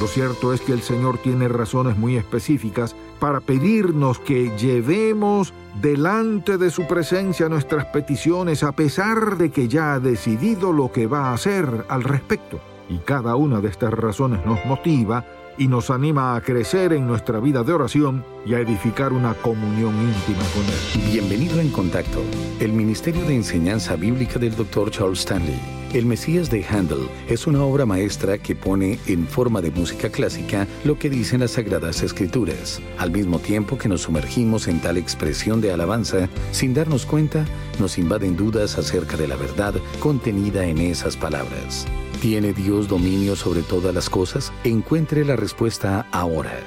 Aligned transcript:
Lo 0.00 0.08
cierto 0.08 0.52
es 0.52 0.60
que 0.60 0.72
el 0.72 0.82
Señor 0.82 1.18
tiene 1.18 1.46
razones 1.48 1.96
muy 1.96 2.16
específicas 2.16 2.96
para 3.20 3.40
pedirnos 3.40 4.18
que 4.18 4.56
llevemos 4.58 5.52
delante 5.80 6.58
de 6.58 6.70
su 6.70 6.86
presencia 6.86 7.48
nuestras 7.48 7.86
peticiones 7.86 8.64
a 8.64 8.72
pesar 8.72 9.36
de 9.36 9.50
que 9.50 9.68
ya 9.68 9.94
ha 9.94 10.00
decidido 10.00 10.72
lo 10.72 10.90
que 10.90 11.06
va 11.06 11.30
a 11.30 11.34
hacer 11.34 11.86
al 11.88 12.02
respecto. 12.02 12.58
Y 12.88 12.98
cada 12.98 13.36
una 13.36 13.60
de 13.60 13.68
estas 13.68 13.92
razones 13.94 14.44
nos 14.44 14.64
motiva 14.66 15.24
y 15.56 15.68
nos 15.68 15.90
anima 15.90 16.34
a 16.36 16.40
crecer 16.40 16.92
en 16.92 17.06
nuestra 17.06 17.40
vida 17.40 17.62
de 17.62 17.72
oración 17.72 18.24
y 18.44 18.54
a 18.54 18.60
edificar 18.60 19.12
una 19.12 19.34
comunión 19.34 19.94
íntima 19.94 20.44
con 20.54 20.64
Él. 20.64 21.10
Bienvenido 21.12 21.60
en 21.60 21.70
Contacto, 21.70 22.22
el 22.60 22.72
Ministerio 22.72 23.24
de 23.24 23.36
Enseñanza 23.36 23.96
Bíblica 23.96 24.38
del 24.38 24.56
Dr. 24.56 24.90
Charles 24.90 25.20
Stanley. 25.20 25.58
El 25.92 26.06
Mesías 26.06 26.50
de 26.50 26.64
Handel 26.64 27.08
es 27.28 27.46
una 27.46 27.62
obra 27.62 27.86
maestra 27.86 28.36
que 28.38 28.56
pone 28.56 28.98
en 29.06 29.28
forma 29.28 29.60
de 29.60 29.70
música 29.70 30.08
clásica 30.08 30.66
lo 30.82 30.98
que 30.98 31.08
dicen 31.08 31.38
las 31.38 31.52
Sagradas 31.52 32.02
Escrituras, 32.02 32.82
al 32.98 33.12
mismo 33.12 33.38
tiempo 33.38 33.78
que 33.78 33.88
nos 33.88 34.02
sumergimos 34.02 34.66
en 34.66 34.80
tal 34.80 34.96
expresión 34.96 35.60
de 35.60 35.72
alabanza, 35.72 36.28
sin 36.50 36.74
darnos 36.74 37.06
cuenta, 37.06 37.44
nos 37.78 37.96
invaden 37.96 38.36
dudas 38.36 38.76
acerca 38.76 39.16
de 39.16 39.28
la 39.28 39.36
verdad 39.36 39.74
contenida 40.00 40.66
en 40.66 40.78
esas 40.78 41.16
palabras. 41.16 41.86
¿Tiene 42.24 42.54
Dios 42.54 42.88
dominio 42.88 43.36
sobre 43.36 43.60
todas 43.60 43.94
las 43.94 44.08
cosas? 44.08 44.50
Encuentre 44.64 45.26
la 45.26 45.36
respuesta 45.36 46.06
ahora. 46.10 46.58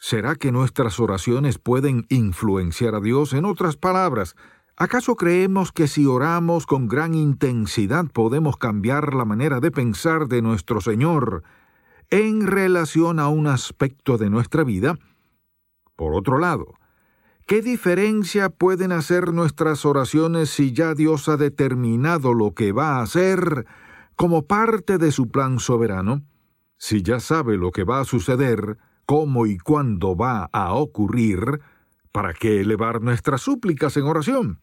¿Será 0.00 0.34
que 0.34 0.50
nuestras 0.50 0.98
oraciones 0.98 1.58
pueden 1.58 2.06
influenciar 2.08 2.96
a 2.96 3.00
Dios? 3.00 3.34
En 3.34 3.44
otras 3.44 3.76
palabras, 3.76 4.34
¿acaso 4.76 5.14
creemos 5.14 5.70
que 5.70 5.86
si 5.86 6.06
oramos 6.06 6.66
con 6.66 6.88
gran 6.88 7.14
intensidad 7.14 8.06
podemos 8.06 8.56
cambiar 8.56 9.14
la 9.14 9.24
manera 9.24 9.60
de 9.60 9.70
pensar 9.70 10.26
de 10.26 10.42
nuestro 10.42 10.80
Señor 10.80 11.44
en 12.10 12.48
relación 12.48 13.20
a 13.20 13.28
un 13.28 13.46
aspecto 13.46 14.18
de 14.18 14.28
nuestra 14.28 14.64
vida? 14.64 14.98
Por 15.94 16.16
otro 16.16 16.36
lado, 16.40 16.77
¿Qué 17.48 17.62
diferencia 17.62 18.50
pueden 18.50 18.92
hacer 18.92 19.32
nuestras 19.32 19.86
oraciones 19.86 20.50
si 20.50 20.74
ya 20.74 20.92
Dios 20.92 21.30
ha 21.30 21.38
determinado 21.38 22.34
lo 22.34 22.52
que 22.52 22.72
va 22.72 22.98
a 22.98 23.02
hacer 23.02 23.64
como 24.16 24.46
parte 24.46 24.98
de 24.98 25.10
su 25.12 25.30
plan 25.30 25.58
soberano? 25.58 26.22
Si 26.76 27.00
ya 27.00 27.20
sabe 27.20 27.56
lo 27.56 27.70
que 27.70 27.84
va 27.84 28.00
a 28.00 28.04
suceder, 28.04 28.76
cómo 29.06 29.46
y 29.46 29.56
cuándo 29.56 30.14
va 30.14 30.50
a 30.52 30.74
ocurrir, 30.74 31.62
¿para 32.12 32.34
qué 32.34 32.60
elevar 32.60 33.00
nuestras 33.00 33.40
súplicas 33.40 33.96
en 33.96 34.04
oración? 34.04 34.60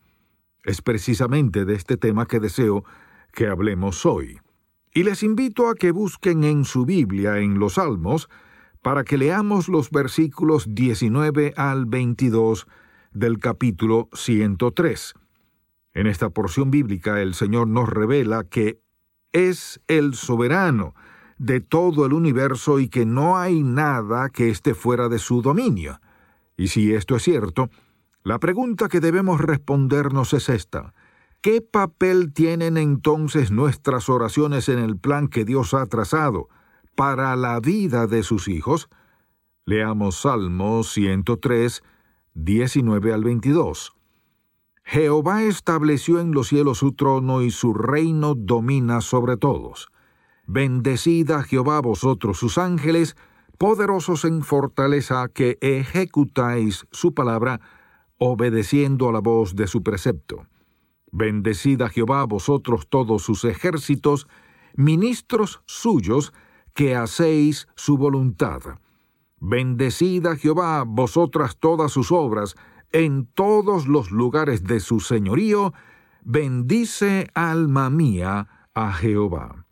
Es 0.64 0.84
precisamente 0.84 1.66
de 1.66 1.74
este 1.74 1.98
tema 1.98 2.28
que 2.28 2.40
deseo 2.40 2.86
que 3.34 3.48
hablemos 3.48 4.06
hoy. 4.06 4.38
Y 4.94 5.02
les 5.06 5.24
invito 5.24 5.70
a 5.70 5.74
que 5.74 5.90
busquen 5.90 6.44
en 6.44 6.66
su 6.66 6.86
Biblia, 6.86 7.40
en 7.40 7.58
los 7.58 7.74
Salmos, 7.74 8.30
para 8.86 9.04
que 9.04 9.18
leamos 9.18 9.68
los 9.68 9.90
versículos 9.90 10.68
19 10.76 11.56
al 11.58 11.88
22 11.88 12.68
del 13.14 13.40
capítulo 13.40 14.10
103. 14.14 15.16
En 15.96 16.06
esta 16.06 16.30
porción 16.30 16.70
bíblica 16.70 17.20
el 17.20 17.34
Señor 17.34 17.68
nos 17.68 17.90
revela 17.90 18.44
que 18.44 18.80
es 19.32 19.82
el 19.88 20.14
soberano 20.14 20.94
de 21.40 21.62
todo 21.62 22.06
el 22.06 22.14
universo 22.14 22.80
y 22.80 22.88
que 22.88 23.08
no 23.08 23.40
hay 23.40 23.64
nada 23.64 24.30
que 24.30 24.52
esté 24.52 24.76
fuera 24.76 25.10
de 25.10 25.18
su 25.18 25.42
dominio. 25.42 26.00
Y 26.56 26.68
si 26.68 26.94
esto 26.94 27.16
es 27.16 27.24
cierto, 27.24 27.72
la 28.22 28.38
pregunta 28.38 28.88
que 28.88 29.00
debemos 29.00 29.42
respondernos 29.42 30.32
es 30.36 30.48
esta. 30.48 30.94
¿Qué 31.42 31.60
papel 31.60 32.34
tienen 32.34 32.78
entonces 32.78 33.50
nuestras 33.50 34.10
oraciones 34.10 34.70
en 34.70 34.78
el 34.78 34.96
plan 34.96 35.28
que 35.28 35.44
Dios 35.44 35.74
ha 35.74 35.88
trazado 35.88 36.50
para 36.96 37.36
la 37.36 37.60
vida 37.60 38.08
de 38.08 38.24
sus 38.24 38.48
hijos? 38.48 38.90
Leamos 39.66 40.22
Salmo 40.22 40.84
103, 40.84 41.84
19 42.34 43.14
al 43.14 43.24
22. 43.24 43.94
Jehová 44.84 45.44
estableció 45.44 46.20
en 46.20 46.32
los 46.32 46.50
cielos 46.50 46.78
su 46.78 46.94
trono 46.94 47.42
y 47.42 47.52
su 47.52 47.74
reino 47.74 48.36
domina 48.36 49.02
sobre 49.02 49.36
todos. 49.36 49.90
Bendecida 50.46 51.42
Jehová 51.44 51.82
vosotros 51.82 52.38
sus 52.38 52.60
ángeles, 52.60 53.16
poderosos 53.58 54.26
en 54.26 54.44
fortaleza 54.44 55.28
que 55.30 55.58
ejecutáis 55.62 56.86
su 56.92 57.14
palabra, 57.14 57.62
obedeciendo 58.18 59.10
a 59.10 59.12
la 59.12 59.22
voz 59.22 59.56
de 59.56 59.66
su 59.66 59.82
precepto. 59.82 60.46
Bendecida 61.12 61.90
Jehová 61.90 62.26
vosotros 62.26 62.88
todos 62.88 63.24
sus 63.24 63.44
ejércitos, 63.44 64.28
ministros 64.76 65.62
suyos, 65.66 66.32
que 66.76 66.96
hacéis 66.96 67.68
su 67.76 67.98
voluntad. 67.98 68.62
Bendecida 69.40 70.36
Jehová 70.36 70.84
vosotras 70.86 71.58
todas 71.58 71.92
sus 71.92 72.12
obras, 72.12 72.56
en 72.92 73.26
todos 73.26 73.88
los 73.88 74.12
lugares 74.12 74.64
de 74.64 74.80
su 74.80 75.00
señorío, 75.00 75.74
bendice 76.24 77.30
alma 77.34 77.90
mía 77.90 78.70
a 78.74 78.94
Jehová. 78.94 79.66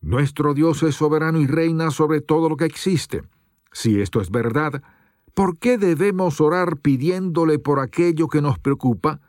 Nuestro 0.00 0.54
Dios 0.54 0.82
es 0.82 0.96
soberano 0.96 1.40
y 1.40 1.46
reina 1.46 1.90
sobre 1.90 2.20
todo 2.20 2.48
lo 2.48 2.56
que 2.56 2.64
existe. 2.64 3.22
Si 3.72 4.00
esto 4.00 4.20
es 4.20 4.30
verdad, 4.30 4.82
¿por 5.34 5.58
qué 5.58 5.78
debemos 5.78 6.40
orar 6.40 6.78
pidiéndole 6.78 7.58
por 7.58 7.80
aquello 7.80 8.28
que 8.28 8.40
nos 8.40 8.58
preocupa? 8.58 9.20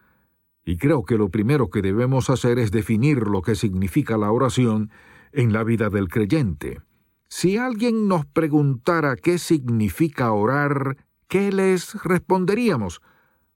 Y 0.63 0.77
creo 0.77 1.03
que 1.03 1.17
lo 1.17 1.29
primero 1.29 1.69
que 1.69 1.81
debemos 1.81 2.29
hacer 2.29 2.57
es 2.57 2.71
definir 2.71 3.27
lo 3.27 3.41
que 3.41 3.55
significa 3.55 4.17
la 4.17 4.31
oración 4.31 4.91
en 5.35 5.53
la 5.53 5.63
vida 5.63 5.89
del 5.89 6.07
creyente. 6.07 6.81
Si 7.27 7.57
alguien 7.57 8.07
nos 8.07 8.25
preguntara 8.25 9.15
qué 9.17 9.37
significa 9.37 10.31
orar, 10.31 10.97
¿qué 11.27 11.51
les 11.51 12.01
responderíamos? 12.03 13.01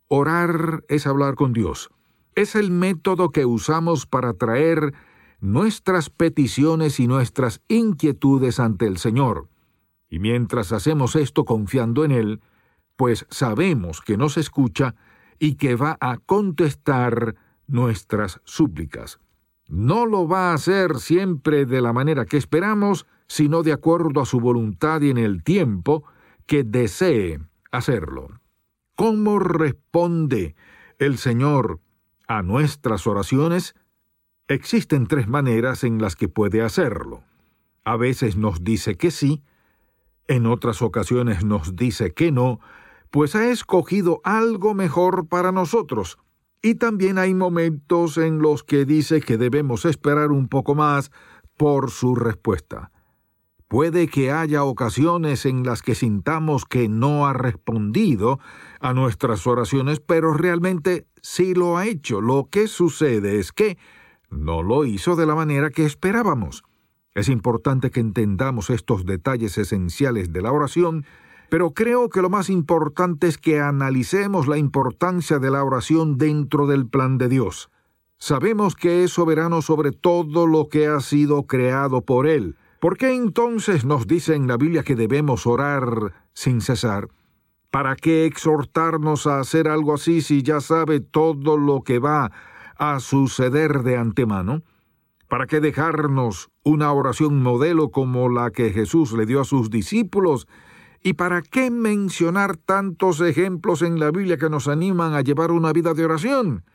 Orar 0.07 0.83
es 0.89 1.07
hablar 1.07 1.35
con 1.35 1.53
Dios. 1.53 1.89
Es 2.35 2.55
el 2.55 2.71
método 2.71 3.29
que 3.29 3.45
usamos 3.45 4.05
para 4.05 4.33
traer 4.33 4.93
nuestras 5.39 6.09
peticiones 6.09 6.99
y 6.99 7.07
nuestras 7.07 7.61
inquietudes 7.69 8.59
ante 8.59 8.85
el 8.85 8.97
Señor. 8.97 9.47
Y 10.09 10.19
mientras 10.19 10.73
hacemos 10.73 11.15
esto 11.15 11.45
confiando 11.45 12.03
en 12.03 12.11
Él, 12.11 12.41
pues 12.97 13.25
sabemos 13.29 14.01
que 14.01 14.17
nos 14.17 14.37
escucha 14.37 14.95
y 15.39 15.55
que 15.55 15.75
va 15.75 15.97
a 16.01 16.17
contestar 16.17 17.35
nuestras 17.67 18.41
súplicas. 18.43 19.19
No 19.69 20.07
lo 20.07 20.27
va 20.27 20.49
a 20.49 20.55
hacer 20.55 20.97
siempre 20.99 21.65
de 21.65 21.79
la 21.81 21.93
manera 21.93 22.25
que 22.25 22.37
esperamos, 22.37 23.05
sino 23.27 23.61
de 23.61 23.71
acuerdo 23.71 24.19
a 24.19 24.25
su 24.25 24.39
voluntad 24.39 25.01
y 25.01 25.11
en 25.11 25.19
el 25.19 25.43
tiempo 25.43 26.03
que 26.47 26.63
desee 26.63 27.39
hacerlo. 27.71 28.29
¿Cómo 28.95 29.37
responde 29.37 30.55
el 30.97 31.19
Señor 31.19 31.79
a 32.27 32.41
nuestras 32.41 33.05
oraciones? 33.05 33.75
Existen 34.47 35.05
tres 35.05 35.27
maneras 35.27 35.83
en 35.83 36.01
las 36.01 36.15
que 36.15 36.27
puede 36.27 36.63
hacerlo. 36.63 37.21
A 37.85 37.95
veces 37.95 38.35
nos 38.35 38.63
dice 38.63 38.97
que 38.97 39.11
sí, 39.11 39.43
en 40.27 40.47
otras 40.47 40.81
ocasiones 40.81 41.45
nos 41.45 41.75
dice 41.75 42.13
que 42.15 42.31
no, 42.31 42.59
pues 43.11 43.35
ha 43.35 43.49
escogido 43.49 44.21
algo 44.23 44.73
mejor 44.73 45.27
para 45.27 45.51
nosotros, 45.51 46.17
Y 46.61 46.75
también 46.75 47.17
hay 47.17 47.33
momentos 47.33 48.17
en 48.17 48.39
los 48.39 48.63
que 48.63 48.85
dice 48.85 49.21
que 49.21 49.37
debemos 49.37 49.85
esperar 49.85 50.31
un 50.31 50.49
poco 50.49 50.75
más 50.75 51.11
por 51.55 51.89
su 51.89 52.15
respuesta. 52.15 52.91
Puede 53.69 54.07
que 54.07 54.31
haya 54.31 54.63
ocasiones 54.63 55.45
en 55.45 55.63
las 55.63 55.83
que 55.83 55.93
sintamos 55.93 56.65
que 56.65 56.89
no 56.89 57.27
ha 57.27 57.33
respondido 57.33 58.39
a 58.79 58.93
nuestras 58.93 59.45
oraciones, 59.45 59.99
pero 59.99 60.33
realmente 60.33 61.05
sí 61.21 61.53
lo 61.53 61.77
ha 61.77 61.85
hecho. 61.85 62.19
Lo 62.19 62.49
que 62.49 62.67
sucede 62.67 63.39
es 63.39 63.51
que 63.51 63.77
no 64.29 64.63
lo 64.63 64.85
hizo 64.85 65.15
de 65.15 65.27
la 65.27 65.35
manera 65.35 65.69
que 65.69 65.85
esperábamos. 65.85 66.63
Es 67.13 67.29
importante 67.29 67.91
que 67.91 67.99
entendamos 67.99 68.69
estos 68.69 69.05
detalles 69.05 69.57
esenciales 69.57 70.33
de 70.33 70.41
la 70.41 70.51
oración 70.51 71.05
pero 71.49 71.71
creo 71.71 72.09
que 72.09 72.21
lo 72.21 72.29
más 72.29 72.49
importante 72.49 73.27
es 73.27 73.37
que 73.37 73.59
analicemos 73.59 74.47
la 74.47 74.57
importancia 74.57 75.39
de 75.39 75.49
la 75.49 75.63
oración 75.63 76.17
dentro 76.17 76.67
del 76.67 76.87
plan 76.87 77.17
de 77.17 77.27
Dios. 77.27 77.69
Sabemos 78.17 78.75
que 78.75 79.03
es 79.03 79.11
soberano 79.11 79.61
sobre 79.61 79.91
todo 79.91 80.45
lo 80.45 80.69
que 80.69 80.87
ha 80.87 80.99
sido 80.99 81.43
creado 81.43 82.01
por 82.01 82.27
Él. 82.27 82.55
¿Por 82.79 82.97
qué 82.97 83.15
entonces 83.15 83.83
nos 83.83 84.07
dice 84.07 84.35
en 84.35 84.47
la 84.47 84.57
Biblia 84.57 84.83
que 84.83 84.95
debemos 84.95 85.47
orar 85.47 86.13
sin 86.33 86.61
cesar? 86.61 87.09
¿Para 87.71 87.95
qué 87.95 88.25
exhortarnos 88.25 89.27
a 89.27 89.39
hacer 89.39 89.67
algo 89.67 89.93
así 89.93 90.21
si 90.21 90.43
ya 90.43 90.59
sabe 90.59 90.99
todo 90.99 91.57
lo 91.57 91.81
que 91.81 91.99
va 91.99 92.31
a 92.77 92.99
suceder 92.99 93.83
de 93.83 93.97
antemano? 93.97 94.63
¿Para 95.27 95.45
qué 95.45 95.59
dejarnos 95.59 96.49
una 96.63 96.91
oración 96.91 97.41
modelo 97.41 97.89
como 97.89 98.29
la 98.29 98.51
que 98.51 98.71
Jesús 98.71 99.13
le 99.13 99.25
dio 99.25 99.41
a 99.41 99.45
sus 99.45 99.69
discípulos 99.69 100.47
¿Y 101.01 101.13
para 101.13 101.41
qué 101.41 101.71
mencionar 101.71 102.57
tantos 102.57 103.21
ejemplos 103.21 103.81
en 103.81 103.99
la 103.99 104.11
Biblia 104.11 104.37
que 104.37 104.49
nos 104.49 104.67
animan 104.67 105.13
a 105.13 105.21
llevar 105.21 105.51
una 105.51 105.71
vida 105.71 105.93
de 105.93 106.03
oración? 106.03 106.65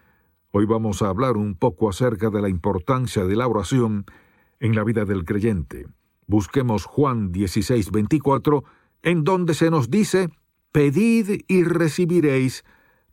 Hoy 0.50 0.64
vamos 0.64 1.02
a 1.02 1.08
hablar 1.08 1.36
un 1.36 1.56
poco 1.56 1.90
acerca 1.90 2.30
de 2.30 2.40
la 2.40 2.48
importancia 2.48 3.24
de 3.24 3.36
la 3.36 3.46
oración 3.46 4.06
en 4.60 4.74
la 4.74 4.82
vida 4.82 5.04
del 5.04 5.24
creyente. 5.24 5.86
Busquemos 6.26 6.86
Juan 6.86 7.32
16, 7.32 7.90
24, 7.90 8.64
en 9.02 9.24
donde 9.24 9.52
se 9.52 9.70
nos 9.70 9.90
dice, 9.90 10.30
Pedid 10.72 11.42
y 11.46 11.64
recibiréis, 11.64 12.64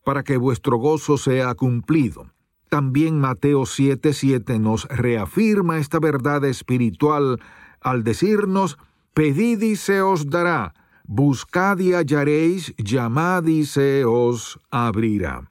para 0.06 0.24
que 0.24 0.38
vuestro 0.38 0.78
gozo 0.78 1.18
sea 1.18 1.54
cumplido. 1.56 2.32
También 2.70 3.20
Mateo 3.20 3.66
7, 3.66 4.14
7 4.14 4.60
nos 4.60 4.88
reafirma 4.88 5.78
esta 5.78 6.00
verdad 6.00 6.46
espiritual 6.46 7.42
al 7.82 8.06
decirnos, 8.06 8.78
Pedid 9.14 9.62
y 9.62 9.76
se 9.76 10.02
os 10.02 10.30
dará, 10.30 10.74
Buscad 11.06 11.80
y 11.80 11.94
hallaréis, 11.94 12.74
llamad 12.78 13.46
y 13.46 13.66
se 13.66 14.06
os 14.06 14.60
abrirá. 14.70 15.50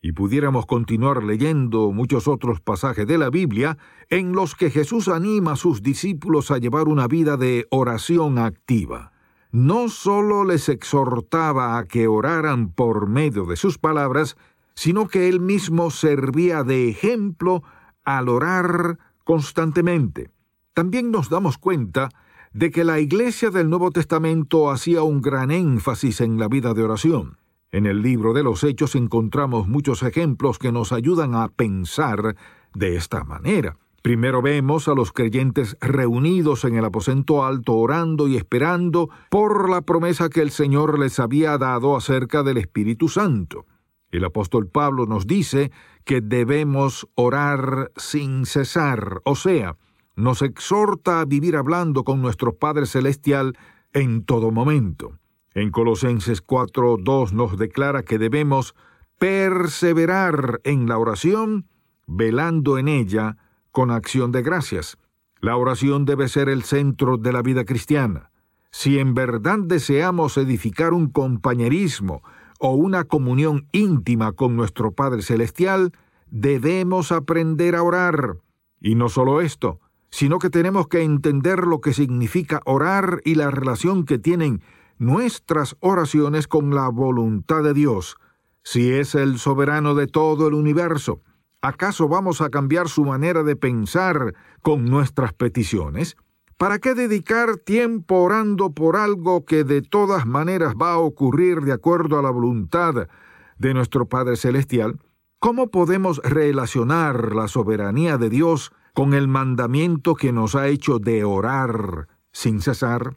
Y 0.00 0.12
pudiéramos 0.12 0.66
continuar 0.66 1.22
leyendo 1.22 1.92
muchos 1.92 2.26
otros 2.26 2.60
pasajes 2.60 3.06
de 3.06 3.18
la 3.18 3.30
Biblia 3.30 3.78
en 4.10 4.32
los 4.32 4.54
que 4.54 4.70
Jesús 4.70 5.08
anima 5.08 5.52
a 5.52 5.56
sus 5.56 5.82
discípulos 5.82 6.50
a 6.50 6.58
llevar 6.58 6.88
una 6.88 7.06
vida 7.06 7.36
de 7.36 7.66
oración 7.70 8.38
activa. 8.38 9.12
No 9.52 9.88
sólo 9.88 10.44
les 10.44 10.68
exhortaba 10.68 11.78
a 11.78 11.84
que 11.84 12.08
oraran 12.08 12.72
por 12.72 13.06
medio 13.06 13.44
de 13.44 13.56
sus 13.56 13.78
palabras, 13.78 14.36
sino 14.74 15.08
que 15.08 15.28
él 15.28 15.40
mismo 15.40 15.90
servía 15.90 16.64
de 16.64 16.88
ejemplo 16.88 17.62
al 18.02 18.28
orar 18.28 18.98
constantemente. 19.24 20.30
También 20.74 21.10
nos 21.10 21.28
damos 21.28 21.58
cuenta 21.58 22.08
de 22.52 22.70
que 22.70 22.84
la 22.84 23.00
Iglesia 23.00 23.50
del 23.50 23.70
Nuevo 23.70 23.90
Testamento 23.90 24.70
hacía 24.70 25.02
un 25.02 25.22
gran 25.22 25.50
énfasis 25.50 26.20
en 26.20 26.38
la 26.38 26.48
vida 26.48 26.74
de 26.74 26.82
oración. 26.82 27.38
En 27.70 27.86
el 27.86 28.02
libro 28.02 28.34
de 28.34 28.42
los 28.42 28.62
Hechos 28.64 28.94
encontramos 28.94 29.66
muchos 29.66 30.02
ejemplos 30.02 30.58
que 30.58 30.72
nos 30.72 30.92
ayudan 30.92 31.34
a 31.34 31.48
pensar 31.48 32.36
de 32.74 32.96
esta 32.96 33.24
manera. 33.24 33.76
Primero 34.02 34.42
vemos 34.42 34.88
a 34.88 34.94
los 34.94 35.12
creyentes 35.12 35.76
reunidos 35.80 36.64
en 36.64 36.76
el 36.76 36.84
aposento 36.84 37.44
alto 37.44 37.74
orando 37.74 38.28
y 38.28 38.36
esperando 38.36 39.08
por 39.30 39.70
la 39.70 39.80
promesa 39.80 40.28
que 40.28 40.42
el 40.42 40.50
Señor 40.50 40.98
les 40.98 41.20
había 41.20 41.56
dado 41.56 41.96
acerca 41.96 42.42
del 42.42 42.58
Espíritu 42.58 43.08
Santo. 43.08 43.64
El 44.10 44.24
apóstol 44.24 44.66
Pablo 44.66 45.06
nos 45.06 45.26
dice 45.26 45.70
que 46.04 46.20
debemos 46.20 47.08
orar 47.14 47.92
sin 47.96 48.44
cesar, 48.44 49.22
o 49.24 49.36
sea, 49.36 49.76
nos 50.16 50.42
exhorta 50.42 51.20
a 51.20 51.24
vivir 51.24 51.56
hablando 51.56 52.04
con 52.04 52.20
nuestro 52.20 52.54
Padre 52.54 52.86
Celestial 52.86 53.56
en 53.92 54.24
todo 54.24 54.50
momento. 54.50 55.18
En 55.54 55.70
Colosenses 55.70 56.44
4.2 56.44 57.32
nos 57.32 57.58
declara 57.58 58.02
que 58.02 58.18
debemos 58.18 58.74
perseverar 59.18 60.60
en 60.64 60.88
la 60.88 60.98
oración, 60.98 61.66
velando 62.06 62.78
en 62.78 62.88
ella 62.88 63.36
con 63.70 63.90
acción 63.90 64.32
de 64.32 64.42
gracias. 64.42 64.98
La 65.40 65.56
oración 65.56 66.04
debe 66.04 66.28
ser 66.28 66.48
el 66.48 66.62
centro 66.62 67.16
de 67.16 67.32
la 67.32 67.42
vida 67.42 67.64
cristiana. 67.64 68.30
Si 68.70 68.98
en 68.98 69.12
verdad 69.12 69.58
deseamos 69.60 70.38
edificar 70.38 70.94
un 70.94 71.10
compañerismo 71.10 72.22
o 72.58 72.74
una 72.74 73.04
comunión 73.04 73.66
íntima 73.72 74.32
con 74.32 74.56
nuestro 74.56 74.92
Padre 74.92 75.22
Celestial, 75.22 75.92
debemos 76.30 77.12
aprender 77.12 77.76
a 77.76 77.82
orar. 77.82 78.38
Y 78.80 78.94
no 78.94 79.08
solo 79.08 79.40
esto, 79.40 79.80
sino 80.12 80.38
que 80.38 80.50
tenemos 80.50 80.88
que 80.88 81.02
entender 81.02 81.66
lo 81.66 81.80
que 81.80 81.94
significa 81.94 82.60
orar 82.66 83.22
y 83.24 83.34
la 83.34 83.50
relación 83.50 84.04
que 84.04 84.18
tienen 84.18 84.62
nuestras 84.98 85.74
oraciones 85.80 86.46
con 86.46 86.74
la 86.74 86.88
voluntad 86.88 87.62
de 87.64 87.72
Dios. 87.72 88.18
Si 88.62 88.92
es 88.92 89.14
el 89.14 89.38
soberano 89.38 89.94
de 89.94 90.06
todo 90.06 90.46
el 90.48 90.54
universo, 90.54 91.22
¿acaso 91.62 92.08
vamos 92.08 92.42
a 92.42 92.50
cambiar 92.50 92.88
su 92.88 93.06
manera 93.06 93.42
de 93.42 93.56
pensar 93.56 94.34
con 94.60 94.84
nuestras 94.84 95.32
peticiones? 95.32 96.16
¿Para 96.58 96.78
qué 96.78 96.94
dedicar 96.94 97.56
tiempo 97.56 98.16
orando 98.16 98.72
por 98.72 98.96
algo 98.96 99.46
que 99.46 99.64
de 99.64 99.80
todas 99.80 100.26
maneras 100.26 100.74
va 100.80 100.92
a 100.92 100.98
ocurrir 100.98 101.62
de 101.62 101.72
acuerdo 101.72 102.18
a 102.18 102.22
la 102.22 102.30
voluntad 102.30 103.08
de 103.56 103.74
nuestro 103.74 104.06
Padre 104.10 104.36
Celestial? 104.36 105.00
¿Cómo 105.38 105.70
podemos 105.70 106.18
relacionar 106.22 107.34
la 107.34 107.48
soberanía 107.48 108.18
de 108.18 108.28
Dios 108.28 108.72
con 108.94 109.14
el 109.14 109.26
mandamiento 109.28 110.14
que 110.14 110.32
nos 110.32 110.54
ha 110.54 110.68
hecho 110.68 110.98
de 110.98 111.24
orar 111.24 112.08
sin 112.30 112.60
cesar? 112.60 113.16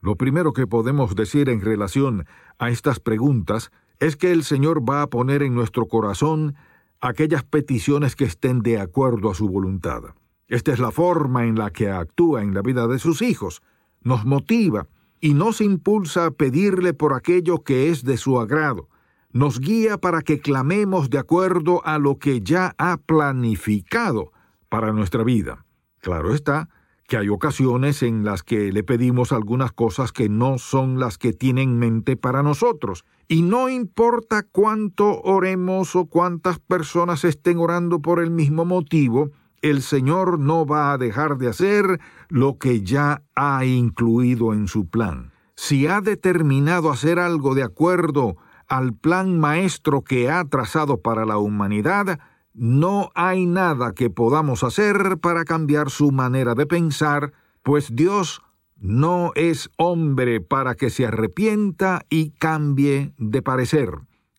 Lo 0.00 0.16
primero 0.16 0.52
que 0.52 0.66
podemos 0.66 1.16
decir 1.16 1.48
en 1.48 1.60
relación 1.60 2.26
a 2.58 2.70
estas 2.70 3.00
preguntas 3.00 3.70
es 3.98 4.16
que 4.16 4.30
el 4.30 4.44
Señor 4.44 4.88
va 4.88 5.02
a 5.02 5.08
poner 5.08 5.42
en 5.42 5.54
nuestro 5.54 5.86
corazón 5.86 6.54
aquellas 7.00 7.42
peticiones 7.44 8.14
que 8.14 8.24
estén 8.24 8.60
de 8.60 8.78
acuerdo 8.78 9.30
a 9.30 9.34
su 9.34 9.48
voluntad. 9.48 10.02
Esta 10.48 10.72
es 10.72 10.78
la 10.78 10.92
forma 10.92 11.44
en 11.44 11.58
la 11.58 11.70
que 11.70 11.90
actúa 11.90 12.42
en 12.42 12.54
la 12.54 12.62
vida 12.62 12.86
de 12.86 12.98
sus 12.98 13.20
hijos. 13.20 13.62
Nos 14.02 14.24
motiva 14.24 14.86
y 15.20 15.34
nos 15.34 15.60
impulsa 15.60 16.26
a 16.26 16.30
pedirle 16.30 16.94
por 16.94 17.14
aquello 17.14 17.64
que 17.64 17.90
es 17.90 18.04
de 18.04 18.16
su 18.16 18.38
agrado. 18.38 18.88
Nos 19.32 19.58
guía 19.58 19.98
para 19.98 20.22
que 20.22 20.38
clamemos 20.38 21.10
de 21.10 21.18
acuerdo 21.18 21.84
a 21.84 21.98
lo 21.98 22.18
que 22.18 22.42
ya 22.42 22.74
ha 22.78 22.96
planificado 22.98 24.32
para 24.68 24.92
nuestra 24.92 25.24
vida. 25.24 25.64
Claro 26.00 26.34
está 26.34 26.68
que 27.06 27.16
hay 27.16 27.28
ocasiones 27.28 28.02
en 28.02 28.24
las 28.24 28.42
que 28.42 28.72
le 28.72 28.82
pedimos 28.82 29.32
algunas 29.32 29.72
cosas 29.72 30.12
que 30.12 30.28
no 30.28 30.58
son 30.58 30.98
las 30.98 31.18
que 31.18 31.32
tiene 31.32 31.62
en 31.62 31.78
mente 31.78 32.16
para 32.16 32.42
nosotros. 32.42 33.04
Y 33.28 33.42
no 33.42 33.68
importa 33.68 34.42
cuánto 34.42 35.20
oremos 35.22 35.94
o 35.94 36.06
cuántas 36.06 36.58
personas 36.58 37.24
estén 37.24 37.58
orando 37.58 38.00
por 38.00 38.20
el 38.20 38.30
mismo 38.30 38.64
motivo, 38.64 39.30
el 39.62 39.82
Señor 39.82 40.38
no 40.38 40.66
va 40.66 40.92
a 40.92 40.98
dejar 40.98 41.38
de 41.38 41.48
hacer 41.48 42.00
lo 42.28 42.58
que 42.58 42.82
ya 42.82 43.22
ha 43.34 43.64
incluido 43.64 44.52
en 44.52 44.68
su 44.68 44.88
plan. 44.88 45.32
Si 45.54 45.86
ha 45.86 46.00
determinado 46.00 46.90
hacer 46.90 47.18
algo 47.18 47.54
de 47.54 47.62
acuerdo 47.62 48.36
al 48.68 48.94
plan 48.94 49.38
maestro 49.38 50.02
que 50.02 50.28
ha 50.30 50.44
trazado 50.44 51.00
para 51.00 51.24
la 51.24 51.38
humanidad, 51.38 52.18
no 52.56 53.10
hay 53.14 53.44
nada 53.44 53.92
que 53.92 54.08
podamos 54.08 54.64
hacer 54.64 55.18
para 55.20 55.44
cambiar 55.44 55.90
su 55.90 56.10
manera 56.10 56.54
de 56.54 56.66
pensar, 56.66 57.32
pues 57.62 57.94
Dios 57.94 58.40
no 58.76 59.32
es 59.34 59.70
hombre 59.76 60.40
para 60.40 60.74
que 60.74 60.88
se 60.88 61.04
arrepienta 61.06 62.00
y 62.08 62.30
cambie 62.30 63.12
de 63.18 63.42
parecer. 63.42 63.90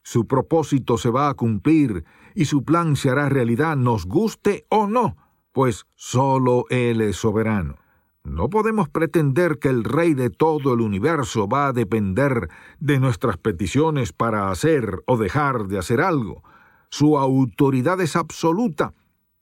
Su 0.01 0.25
propósito 0.25 0.97
se 0.97 1.11
va 1.11 1.29
a 1.29 1.35
cumplir 1.35 2.05
y 2.33 2.45
su 2.45 2.63
plan 2.63 2.95
se 2.95 3.11
hará 3.11 3.29
realidad, 3.29 3.77
nos 3.77 4.05
guste 4.05 4.65
o 4.69 4.87
no, 4.87 5.15
pues 5.51 5.85
solo 5.95 6.65
Él 6.69 7.01
es 7.01 7.17
soberano. 7.17 7.75
No 8.23 8.49
podemos 8.49 8.89
pretender 8.89 9.59
que 9.59 9.69
el 9.69 9.83
Rey 9.83 10.13
de 10.13 10.29
todo 10.29 10.73
el 10.73 10.81
universo 10.81 11.47
va 11.47 11.67
a 11.67 11.73
depender 11.73 12.49
de 12.79 12.99
nuestras 12.99 13.37
peticiones 13.37 14.11
para 14.11 14.49
hacer 14.49 15.03
o 15.05 15.17
dejar 15.17 15.67
de 15.67 15.77
hacer 15.77 16.01
algo. 16.01 16.43
Su 16.89 17.17
autoridad 17.17 17.99
es 18.01 18.15
absoluta 18.15 18.93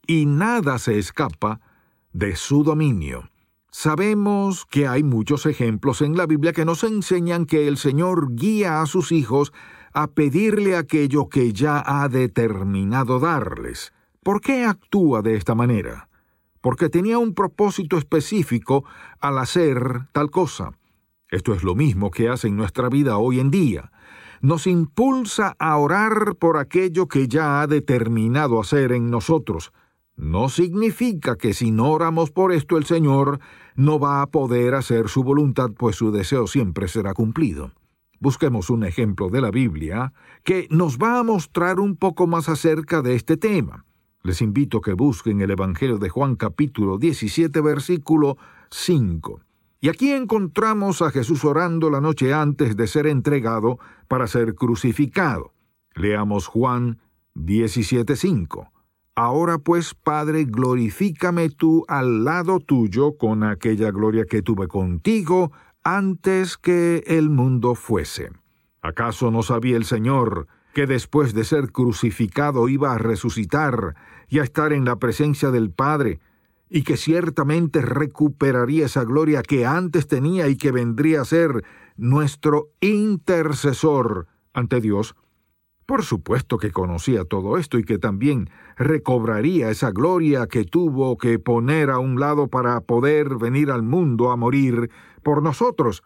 y 0.06 0.26
nada 0.26 0.78
se 0.78 0.98
escapa 0.98 1.60
de 2.12 2.36
su 2.36 2.64
dominio. 2.64 3.30
Sabemos 3.70 4.64
que 4.64 4.88
hay 4.88 5.02
muchos 5.02 5.44
ejemplos 5.44 6.00
en 6.00 6.16
la 6.16 6.26
Biblia 6.26 6.52
que 6.52 6.64
nos 6.64 6.82
enseñan 6.82 7.44
que 7.44 7.68
el 7.68 7.76
Señor 7.76 8.34
guía 8.34 8.80
a 8.80 8.86
sus 8.86 9.12
hijos 9.12 9.52
a 9.92 10.06
pedirle 10.08 10.76
aquello 10.76 11.28
que 11.28 11.52
ya 11.52 11.82
ha 11.84 12.08
determinado 12.08 13.20
darles. 13.20 13.92
¿Por 14.22 14.40
qué 14.40 14.64
actúa 14.64 15.22
de 15.22 15.36
esta 15.36 15.54
manera? 15.54 16.08
Porque 16.60 16.88
tenía 16.88 17.18
un 17.18 17.34
propósito 17.34 17.98
específico 17.98 18.84
al 19.20 19.38
hacer 19.38 20.08
tal 20.12 20.30
cosa. 20.30 20.72
Esto 21.30 21.54
es 21.54 21.62
lo 21.62 21.74
mismo 21.74 22.10
que 22.10 22.28
hace 22.28 22.48
en 22.48 22.56
nuestra 22.56 22.88
vida 22.88 23.18
hoy 23.18 23.40
en 23.40 23.50
día. 23.50 23.92
Nos 24.40 24.66
impulsa 24.66 25.56
a 25.58 25.76
orar 25.76 26.36
por 26.38 26.58
aquello 26.58 27.08
que 27.08 27.28
ya 27.28 27.60
ha 27.60 27.66
determinado 27.66 28.60
hacer 28.60 28.92
en 28.92 29.10
nosotros. 29.10 29.72
No 30.16 30.48
significa 30.48 31.36
que 31.36 31.52
si 31.52 31.70
no 31.70 31.90
oramos 31.90 32.30
por 32.30 32.52
esto 32.52 32.78
el 32.78 32.84
Señor 32.84 33.38
no 33.74 33.98
va 33.98 34.22
a 34.22 34.26
poder 34.26 34.74
hacer 34.74 35.08
su 35.08 35.22
voluntad, 35.22 35.70
pues 35.76 35.96
su 35.96 36.10
deseo 36.10 36.46
siempre 36.46 36.88
será 36.88 37.12
cumplido. 37.12 37.72
Busquemos 38.18 38.70
un 38.70 38.84
ejemplo 38.84 39.28
de 39.28 39.42
la 39.42 39.50
Biblia 39.50 40.14
que 40.42 40.68
nos 40.70 40.96
va 40.96 41.18
a 41.18 41.22
mostrar 41.22 41.80
un 41.80 41.96
poco 41.96 42.26
más 42.26 42.48
acerca 42.48 43.02
de 43.02 43.14
este 43.14 43.36
tema. 43.36 43.84
Les 44.22 44.40
invito 44.40 44.78
a 44.78 44.80
que 44.80 44.94
busquen 44.94 45.42
el 45.42 45.50
Evangelio 45.50 45.98
de 45.98 46.08
Juan 46.08 46.34
capítulo 46.34 46.96
17 46.98 47.60
versículo 47.60 48.38
5. 48.70 49.45
Y 49.80 49.88
aquí 49.88 50.12
encontramos 50.12 51.02
a 51.02 51.10
Jesús 51.10 51.44
orando 51.44 51.90
la 51.90 52.00
noche 52.00 52.32
antes 52.32 52.76
de 52.76 52.86
ser 52.86 53.06
entregado 53.06 53.78
para 54.08 54.26
ser 54.26 54.54
crucificado. 54.54 55.52
Leamos 55.94 56.46
Juan 56.46 56.98
17:5. 57.34 58.70
Ahora 59.14 59.58
pues, 59.58 59.94
Padre, 59.94 60.44
glorifícame 60.44 61.48
tú 61.48 61.84
al 61.88 62.24
lado 62.24 62.60
tuyo 62.60 63.16
con 63.16 63.44
aquella 63.44 63.90
gloria 63.90 64.24
que 64.24 64.42
tuve 64.42 64.68
contigo 64.68 65.52
antes 65.82 66.56
que 66.56 67.02
el 67.06 67.30
mundo 67.30 67.74
fuese. 67.74 68.30
¿Acaso 68.82 69.30
no 69.30 69.42
sabía 69.42 69.76
el 69.76 69.84
Señor 69.84 70.46
que 70.74 70.86
después 70.86 71.32
de 71.32 71.44
ser 71.44 71.72
crucificado 71.72 72.68
iba 72.68 72.92
a 72.92 72.98
resucitar 72.98 73.94
y 74.28 74.40
a 74.40 74.42
estar 74.42 74.74
en 74.74 74.84
la 74.84 74.96
presencia 74.96 75.50
del 75.50 75.70
Padre, 75.70 76.20
y 76.68 76.82
que 76.82 76.96
ciertamente 76.96 77.80
recuperaría 77.80 78.86
esa 78.86 79.04
gloria 79.04 79.42
que 79.42 79.66
antes 79.66 80.06
tenía 80.06 80.48
y 80.48 80.56
que 80.56 80.72
vendría 80.72 81.20
a 81.20 81.24
ser 81.24 81.64
nuestro 81.96 82.70
intercesor 82.80 84.26
ante 84.52 84.80
Dios, 84.80 85.14
por 85.86 86.02
supuesto 86.02 86.58
que 86.58 86.72
conocía 86.72 87.24
todo 87.24 87.58
esto 87.58 87.78
y 87.78 87.84
que 87.84 87.98
también 87.98 88.50
recobraría 88.76 89.70
esa 89.70 89.92
gloria 89.92 90.48
que 90.48 90.64
tuvo 90.64 91.16
que 91.16 91.38
poner 91.38 91.90
a 91.90 92.00
un 92.00 92.18
lado 92.18 92.48
para 92.48 92.80
poder 92.80 93.36
venir 93.36 93.70
al 93.70 93.82
mundo 93.82 94.32
a 94.32 94.36
morir 94.36 94.90
por 95.22 95.42
nosotros. 95.42 96.02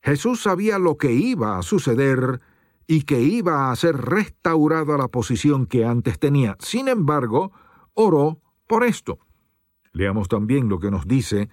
Jesús 0.00 0.42
sabía 0.42 0.78
lo 0.78 0.96
que 0.96 1.12
iba 1.12 1.58
a 1.58 1.62
suceder 1.62 2.40
y 2.86 3.02
que 3.02 3.20
iba 3.20 3.70
a 3.70 3.76
ser 3.76 3.96
restaurado 3.96 4.94
a 4.94 4.98
la 4.98 5.08
posición 5.08 5.66
que 5.66 5.84
antes 5.84 6.18
tenía. 6.18 6.56
Sin 6.58 6.88
embargo, 6.88 7.52
oró 7.92 8.40
por 8.66 8.82
esto. 8.82 9.18
Leamos 9.92 10.28
también 10.28 10.68
lo 10.68 10.78
que 10.78 10.90
nos 10.90 11.06
dice 11.06 11.48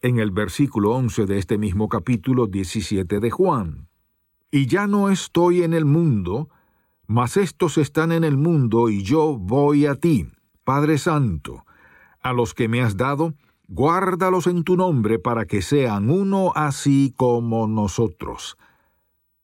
en 0.00 0.18
el 0.18 0.30
versículo 0.30 0.92
11 0.92 1.26
de 1.26 1.38
este 1.38 1.58
mismo 1.58 1.88
capítulo 1.88 2.46
17 2.46 3.20
de 3.20 3.30
Juan. 3.30 3.88
Y 4.50 4.66
ya 4.66 4.86
no 4.86 5.10
estoy 5.10 5.62
en 5.62 5.74
el 5.74 5.84
mundo, 5.84 6.48
mas 7.06 7.36
estos 7.36 7.78
están 7.78 8.12
en 8.12 8.24
el 8.24 8.36
mundo 8.36 8.88
y 8.88 9.02
yo 9.02 9.36
voy 9.36 9.86
a 9.86 9.94
ti, 9.94 10.28
Padre 10.64 10.98
Santo, 10.98 11.64
a 12.20 12.32
los 12.32 12.54
que 12.54 12.68
me 12.68 12.80
has 12.80 12.96
dado, 12.96 13.34
guárdalos 13.66 14.46
en 14.46 14.64
tu 14.64 14.76
nombre 14.76 15.18
para 15.18 15.44
que 15.44 15.62
sean 15.62 16.10
uno 16.10 16.52
así 16.54 17.12
como 17.16 17.66
nosotros. 17.66 18.56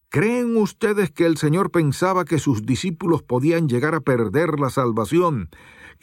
¿Creen 0.09 0.57
ustedes 0.57 1.11
que 1.11 1.27
el 1.27 1.37
Señor 1.37 1.71
pensaba 1.73 2.25
que 2.25 2.39
sus 2.39 2.65
discípulos 2.65 3.23
podían 3.23 3.69
llegar 3.69 3.95
a 3.95 4.01
perder 4.01 4.61
la 4.61 4.71
salvación 4.71 5.51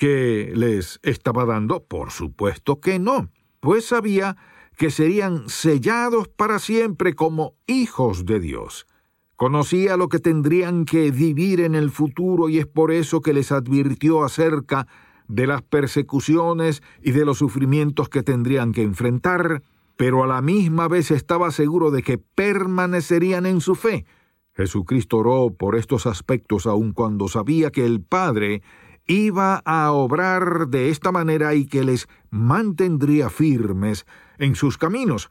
que 0.02 0.52
les 0.56 1.00
estaba 1.04 1.46
dando? 1.46 1.84
Por 1.84 2.10
supuesto 2.10 2.80
que 2.80 2.98
no, 2.98 3.30
pues 3.60 3.86
sabía 3.86 4.36
que 4.76 4.90
serían 4.90 5.48
sellados 5.48 6.28
para 6.28 6.58
siempre 6.58 7.14
como 7.14 7.54
hijos 7.68 8.26
de 8.26 8.40
Dios. 8.40 8.88
Conocía 9.36 9.98
lo 9.98 10.10
que 10.10 10.18
tendrían 10.18 10.86
que 10.86 11.12
vivir 11.12 11.62
en 11.62 11.76
el 11.76 11.92
futuro 11.92 12.50
y 12.50 12.58
es 12.58 12.66
por 12.66 12.92
eso 12.92 13.22
que 13.22 13.32
les 13.32 13.52
advirtió 13.52 14.24
acerca 14.24 14.88
de 15.28 15.46
las 15.46 15.62
persecuciones 15.62 16.82
y 17.04 17.12
de 17.12 17.24
los 17.24 17.38
sufrimientos 17.38 18.10
que 18.10 18.24
tendrían 18.24 18.72
que 18.72 18.82
enfrentar, 18.82 19.62
pero 19.98 20.24
a 20.24 20.28
la 20.28 20.42
misma 20.42 20.88
vez 20.88 21.12
estaba 21.12 21.52
seguro 21.52 21.92
de 21.92 22.02
que 22.02 22.18
permanecerían 22.18 23.46
en 23.46 23.62
su 23.62 23.76
fe. 23.76 24.08
Jesucristo 24.54 25.18
oró 25.18 25.54
por 25.56 25.76
estos 25.76 26.08
aspectos 26.08 26.66
aun 26.66 26.92
cuando 26.92 27.28
sabía 27.28 27.70
que 27.70 27.86
el 27.86 28.02
Padre 28.02 28.64
iba 29.08 29.62
a 29.66 29.92
obrar 29.92 30.68
de 30.68 30.90
esta 30.90 31.12
manera 31.12 31.54
y 31.54 31.66
que 31.66 31.84
les 31.84 32.08
mantendría 32.30 33.30
firmes 33.30 34.06
en 34.38 34.56
sus 34.56 34.78
caminos. 34.78 35.30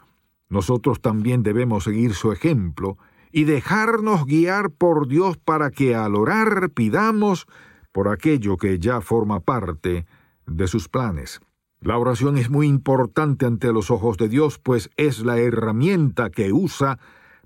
Nosotros 0.49 1.01
también 1.01 1.43
debemos 1.43 1.85
seguir 1.85 2.15
su 2.15 2.33
ejemplo 2.33 2.99
y 3.33 3.45
dejarnos 3.45 4.25
guiar 4.27 4.71
por 4.71 5.07
Dios 5.07 5.37
para 5.37 5.71
que 5.71 5.95
al 5.95 6.17
orar 6.17 6.71
pidamos 6.71 7.47
por 7.93 8.09
aquello 8.09 8.57
que 8.57 8.79
ya 8.79 9.01
forma 9.01 9.41
parte 9.41 10.07
de 10.47 10.67
sus 10.67 10.89
planes. 10.89 11.41
La 11.81 11.97
oración 11.97 12.37
es 12.37 12.51
muy 12.51 12.67
importante 12.67 13.47
ante 13.47 13.73
los 13.73 13.91
ojos 13.91 14.19
de 14.19 14.29
Dios, 14.29 14.59
pues 14.59 14.91
es 14.97 15.21
la 15.21 15.39
herramienta 15.39 16.31
que 16.31 16.53
usa 16.53 16.99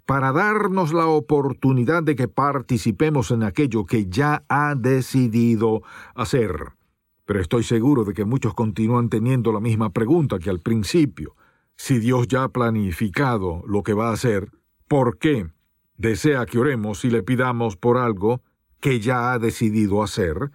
para 0.06 0.32
darnos 0.32 0.92
la 0.92 1.06
oportunidad 1.06 2.02
de 2.02 2.14
que 2.14 2.28
participemos 2.28 3.30
en 3.30 3.42
aquello 3.42 3.84
que 3.84 4.06
ya 4.06 4.44
ha 4.48 4.74
decidido 4.74 5.82
hacer. 6.14 6.72
Pero 7.24 7.40
estoy 7.40 7.62
seguro 7.62 8.04
de 8.04 8.12
que 8.12 8.24
muchos 8.24 8.54
continúan 8.54 9.08
teniendo 9.08 9.52
la 9.52 9.60
misma 9.60 9.90
pregunta 9.90 10.38
que 10.38 10.50
al 10.50 10.60
principio. 10.60 11.36
Si 11.76 11.98
Dios 11.98 12.28
ya 12.28 12.44
ha 12.44 12.48
planificado 12.50 13.62
lo 13.66 13.82
que 13.82 13.94
va 13.94 14.10
a 14.10 14.12
hacer, 14.12 14.50
¿por 14.88 15.18
qué 15.18 15.46
desea 15.96 16.44
que 16.46 16.58
oremos 16.58 17.04
y 17.04 17.10
le 17.10 17.22
pidamos 17.22 17.76
por 17.76 17.96
algo 17.96 18.42
que 18.80 19.00
ya 19.00 19.32
ha 19.32 19.38
decidido 19.38 20.02
hacer? 20.02 20.50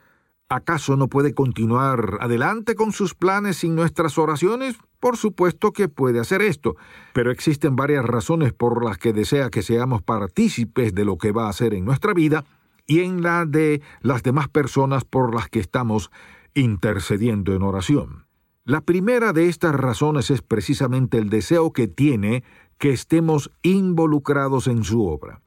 ¿Acaso 0.52 0.98
no 0.98 1.10
puede 1.10 1.36
continuar 1.36 2.18
adelante 2.22 2.74
con 2.74 2.92
sus 2.92 3.14
planes 3.14 3.58
sin 3.58 3.76
nuestras 3.76 4.18
oraciones? 4.18 4.78
Por 5.00 5.16
supuesto 5.16 5.72
que 5.72 5.90
puede 5.90 6.20
hacer 6.20 6.42
esto, 6.42 6.76
pero 7.14 7.30
existen 7.30 7.76
varias 7.76 8.04
razones 8.04 8.52
por 8.52 8.84
las 8.84 8.98
que 8.98 9.14
desea 9.14 9.52
que 9.52 9.62
seamos 9.62 10.02
partícipes 10.02 10.96
de 10.96 11.06
lo 11.06 11.20
que 11.20 11.32
va 11.32 11.46
a 11.46 11.50
hacer 11.50 11.76
en 11.76 11.86
nuestra 11.86 12.16
vida 12.16 12.46
y 12.88 13.02
en 13.02 13.22
la 13.22 13.46
de 13.46 13.84
las 14.02 14.24
demás 14.24 14.50
personas 14.50 15.06
por 15.06 15.36
las 15.36 15.50
que 15.50 15.60
estamos 15.60 16.10
intercediendo 16.56 17.54
en 17.54 17.62
oración. 17.62 18.26
La 18.66 18.82
primera 18.82 19.34
de 19.34 19.50
estas 19.50 19.76
razones 19.76 20.32
es 20.32 20.42
precisamente 20.42 21.20
el 21.20 21.30
deseo 21.30 21.74
que 21.74 21.88
tiene 21.88 22.44
que 22.80 22.92
estemos 22.92 23.52
involucrados 23.62 24.68
en 24.68 24.84
su 24.84 25.06
obra. 25.06 25.42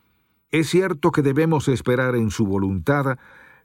Es 0.51 0.69
cierto 0.69 1.11
que 1.11 1.23
debemos 1.23 1.67
esperar 1.67 2.15
en 2.15 2.31
su 2.31 2.47
voluntad, 2.47 3.17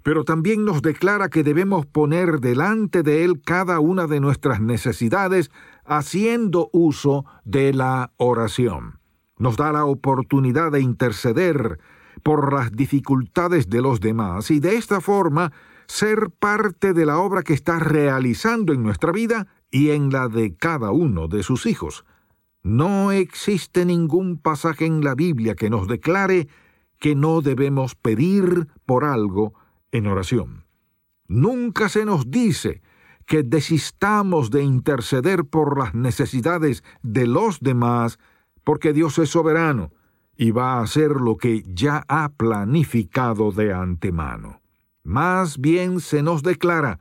pero 0.08 0.24
también 0.24 0.64
nos 0.64 0.82
declara 0.82 1.28
que 1.28 1.44
debemos 1.44 1.86
poner 1.86 2.40
delante 2.40 3.04
de 3.04 3.26
Él 3.26 3.42
cada 3.44 3.82
una 3.82 4.08
de 4.08 4.22
nuestras 4.22 4.62
necesidades 4.62 5.52
haciendo 5.84 6.70
uso 6.72 7.26
de 7.44 7.74
la 7.74 8.14
oración. 8.16 9.02
Nos 9.38 9.58
da 9.58 9.74
la 9.74 9.84
oportunidad 9.84 10.72
de 10.72 10.80
interceder 10.80 11.78
por 12.24 12.54
las 12.54 12.72
dificultades 12.72 13.70
de 13.70 13.82
los 13.82 14.00
demás 14.00 14.50
y 14.50 14.62
de 14.62 14.78
esta 14.78 15.02
forma 15.02 15.52
ser 15.88 16.30
parte 16.30 16.94
de 16.94 17.06
la 17.06 17.18
obra 17.18 17.42
que 17.42 17.54
está 17.54 17.78
realizando 17.78 18.72
en 18.72 18.84
nuestra 18.84 19.12
vida 19.12 19.48
y 19.72 19.90
en 19.90 20.10
la 20.10 20.30
de 20.30 20.56
cada 20.56 20.92
uno 20.92 21.28
de 21.28 21.44
sus 21.44 21.66
hijos. 21.66 22.06
No 22.64 23.12
existe 23.12 23.84
ningún 23.84 24.38
pasaje 24.38 24.86
en 24.86 25.04
la 25.04 25.16
Biblia 25.16 25.56
que 25.56 25.70
nos 25.70 25.86
declare 25.86 26.48
que 26.98 27.14
no 27.14 27.42
debemos 27.42 27.96
pedir 27.96 28.70
por 28.86 29.04
algo 29.04 29.67
en 29.92 30.08
oración. 30.08 30.66
Nunca 31.28 31.90
se 31.90 32.06
nos 32.06 32.30
dice 32.32 32.82
que 33.26 33.44
desistamos 33.44 34.50
de 34.50 34.64
interceder 34.64 35.46
por 35.46 35.78
las 35.78 35.94
necesidades 35.94 36.84
de 37.04 37.28
los 37.28 37.60
demás, 37.60 38.20
porque 38.64 38.94
Dios 38.94 39.18
es 39.20 39.30
soberano 39.30 39.92
y 40.38 40.52
va 40.52 40.76
a 40.76 40.82
hacer 40.82 41.12
lo 41.12 41.36
que 41.36 41.64
ya 41.68 42.06
ha 42.08 42.30
planificado 42.30 43.52
de 43.52 43.74
antemano. 43.74 44.62
Más 45.04 45.58
bien 45.58 46.00
se 46.00 46.22
nos 46.22 46.44
declara, 46.44 47.00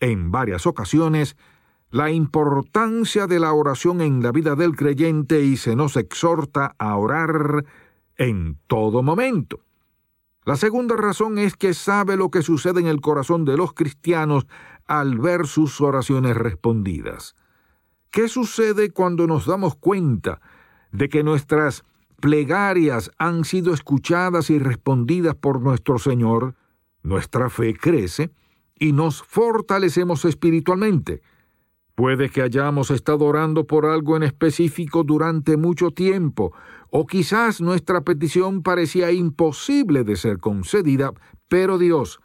en 0.00 0.30
varias 0.30 0.66
ocasiones, 0.66 1.36
la 1.90 2.10
importancia 2.10 3.26
de 3.26 3.40
la 3.40 3.52
oración 3.52 4.00
en 4.00 4.22
la 4.22 4.32
vida 4.32 4.54
del 4.56 4.76
creyente 4.76 5.42
y 5.42 5.56
se 5.56 5.76
nos 5.76 5.96
exhorta 5.96 6.74
a 6.78 6.96
orar 6.96 7.64
en 8.16 8.58
todo 8.66 9.02
momento. 9.02 9.60
La 10.48 10.56
segunda 10.56 10.96
razón 10.96 11.36
es 11.36 11.56
que 11.56 11.74
sabe 11.74 12.16
lo 12.16 12.30
que 12.30 12.40
sucede 12.40 12.80
en 12.80 12.86
el 12.86 13.02
corazón 13.02 13.44
de 13.44 13.58
los 13.58 13.74
cristianos 13.74 14.46
al 14.86 15.18
ver 15.18 15.46
sus 15.46 15.78
oraciones 15.82 16.38
respondidas. 16.38 17.34
¿Qué 18.10 18.28
sucede 18.28 18.90
cuando 18.90 19.26
nos 19.26 19.44
damos 19.44 19.74
cuenta 19.76 20.40
de 20.90 21.10
que 21.10 21.22
nuestras 21.22 21.82
plegarias 22.18 23.10
han 23.18 23.44
sido 23.44 23.74
escuchadas 23.74 24.48
y 24.48 24.58
respondidas 24.58 25.34
por 25.34 25.60
nuestro 25.60 25.98
Señor, 25.98 26.54
nuestra 27.02 27.50
fe 27.50 27.76
crece 27.76 28.30
y 28.74 28.94
nos 28.94 29.22
fortalecemos 29.22 30.24
espiritualmente. 30.24 31.20
Puede 31.98 32.30
que 32.30 32.42
hayamos 32.42 32.92
estado 32.92 33.24
orando 33.24 33.66
por 33.66 33.84
algo 33.84 34.16
en 34.16 34.22
específico 34.22 35.02
durante 35.02 35.56
mucho 35.56 35.90
tiempo, 35.90 36.52
o 36.90 37.08
quizás 37.08 37.60
nuestra 37.60 38.02
petición 38.02 38.62
parecía 38.62 39.10
imposible 39.10 40.04
de 40.04 40.14
ser 40.14 40.38
concedida, 40.38 41.12
pero 41.48 41.76
Dios, 41.76 42.20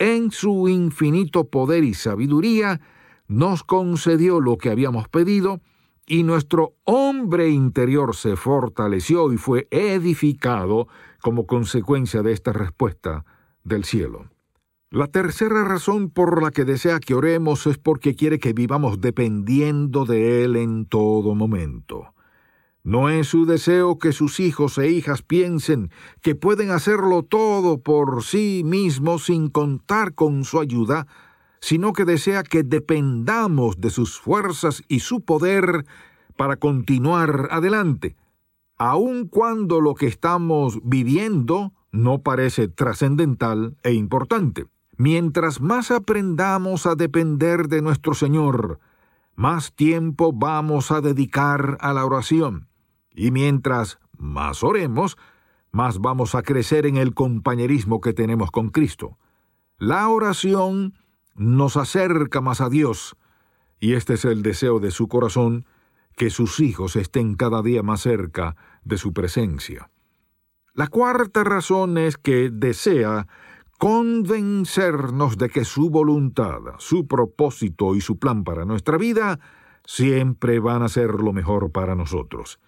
en 0.00 0.32
su 0.32 0.68
infinito 0.68 1.44
poder 1.44 1.84
y 1.84 1.94
sabiduría, 1.94 2.80
nos 3.28 3.62
concedió 3.62 4.40
lo 4.40 4.58
que 4.58 4.70
habíamos 4.70 5.08
pedido, 5.08 5.60
y 6.04 6.24
nuestro 6.24 6.74
hombre 6.82 7.48
interior 7.48 8.16
se 8.16 8.34
fortaleció 8.34 9.32
y 9.32 9.36
fue 9.36 9.68
edificado 9.70 10.88
como 11.20 11.46
consecuencia 11.46 12.22
de 12.22 12.32
esta 12.32 12.52
respuesta 12.52 13.24
del 13.62 13.84
cielo. 13.84 14.32
La 14.92 15.06
tercera 15.06 15.64
razón 15.64 16.10
por 16.10 16.42
la 16.42 16.50
que 16.50 16.66
desea 16.66 17.00
que 17.00 17.14
oremos 17.14 17.66
es 17.66 17.78
porque 17.78 18.14
quiere 18.14 18.38
que 18.38 18.52
vivamos 18.52 19.00
dependiendo 19.00 20.04
de 20.04 20.44
Él 20.44 20.54
en 20.54 20.84
todo 20.84 21.34
momento. 21.34 22.12
No 22.82 23.08
es 23.08 23.28
su 23.28 23.46
deseo 23.46 23.98
que 23.98 24.12
sus 24.12 24.38
hijos 24.38 24.76
e 24.76 24.90
hijas 24.90 25.22
piensen 25.22 25.90
que 26.20 26.34
pueden 26.34 26.70
hacerlo 26.70 27.22
todo 27.22 27.80
por 27.80 28.22
sí 28.22 28.64
mismos 28.66 29.24
sin 29.24 29.48
contar 29.48 30.14
con 30.14 30.44
su 30.44 30.60
ayuda, 30.60 31.06
sino 31.62 31.94
que 31.94 32.04
desea 32.04 32.42
que 32.42 32.62
dependamos 32.62 33.80
de 33.80 33.88
sus 33.88 34.20
fuerzas 34.20 34.82
y 34.88 35.00
su 35.00 35.22
poder 35.22 35.86
para 36.36 36.56
continuar 36.56 37.48
adelante, 37.50 38.14
aun 38.76 39.26
cuando 39.26 39.80
lo 39.80 39.94
que 39.94 40.06
estamos 40.06 40.80
viviendo 40.84 41.72
no 41.92 42.20
parece 42.20 42.68
trascendental 42.68 43.78
e 43.82 43.94
importante. 43.94 44.66
Mientras 45.02 45.60
más 45.60 45.90
aprendamos 45.90 46.86
a 46.86 46.94
depender 46.94 47.66
de 47.66 47.82
nuestro 47.82 48.14
Señor, 48.14 48.78
más 49.34 49.72
tiempo 49.72 50.32
vamos 50.32 50.92
a 50.92 51.00
dedicar 51.00 51.76
a 51.80 51.92
la 51.92 52.06
oración. 52.06 52.68
Y 53.12 53.32
mientras 53.32 53.98
más 54.16 54.62
oremos, 54.62 55.18
más 55.72 55.98
vamos 55.98 56.36
a 56.36 56.42
crecer 56.42 56.86
en 56.86 56.98
el 56.98 57.14
compañerismo 57.14 58.00
que 58.00 58.12
tenemos 58.12 58.52
con 58.52 58.68
Cristo. 58.68 59.18
La 59.76 60.08
oración 60.08 60.94
nos 61.34 61.76
acerca 61.76 62.40
más 62.40 62.60
a 62.60 62.68
Dios, 62.68 63.16
y 63.80 63.94
este 63.94 64.14
es 64.14 64.24
el 64.24 64.44
deseo 64.44 64.78
de 64.78 64.92
su 64.92 65.08
corazón, 65.08 65.66
que 66.16 66.30
sus 66.30 66.60
hijos 66.60 66.94
estén 66.94 67.34
cada 67.34 67.60
día 67.62 67.82
más 67.82 68.02
cerca 68.02 68.54
de 68.84 68.98
su 68.98 69.12
presencia. 69.12 69.90
La 70.74 70.86
cuarta 70.86 71.42
razón 71.42 71.98
es 71.98 72.16
que 72.18 72.50
desea 72.50 73.26
convencernos 73.82 75.38
de 75.38 75.48
que 75.48 75.64
su 75.64 75.90
voluntad, 75.90 76.60
su 76.78 77.08
propósito 77.08 77.96
y 77.96 78.00
su 78.00 78.16
plan 78.16 78.44
para 78.44 78.64
nuestra 78.64 78.96
vida 78.96 79.40
siempre 79.84 80.60
van 80.60 80.84
a 80.84 80.88
ser 80.88 81.14
lo 81.14 81.32
mejor 81.32 81.72
para 81.72 81.96
nosotros. 81.96 82.60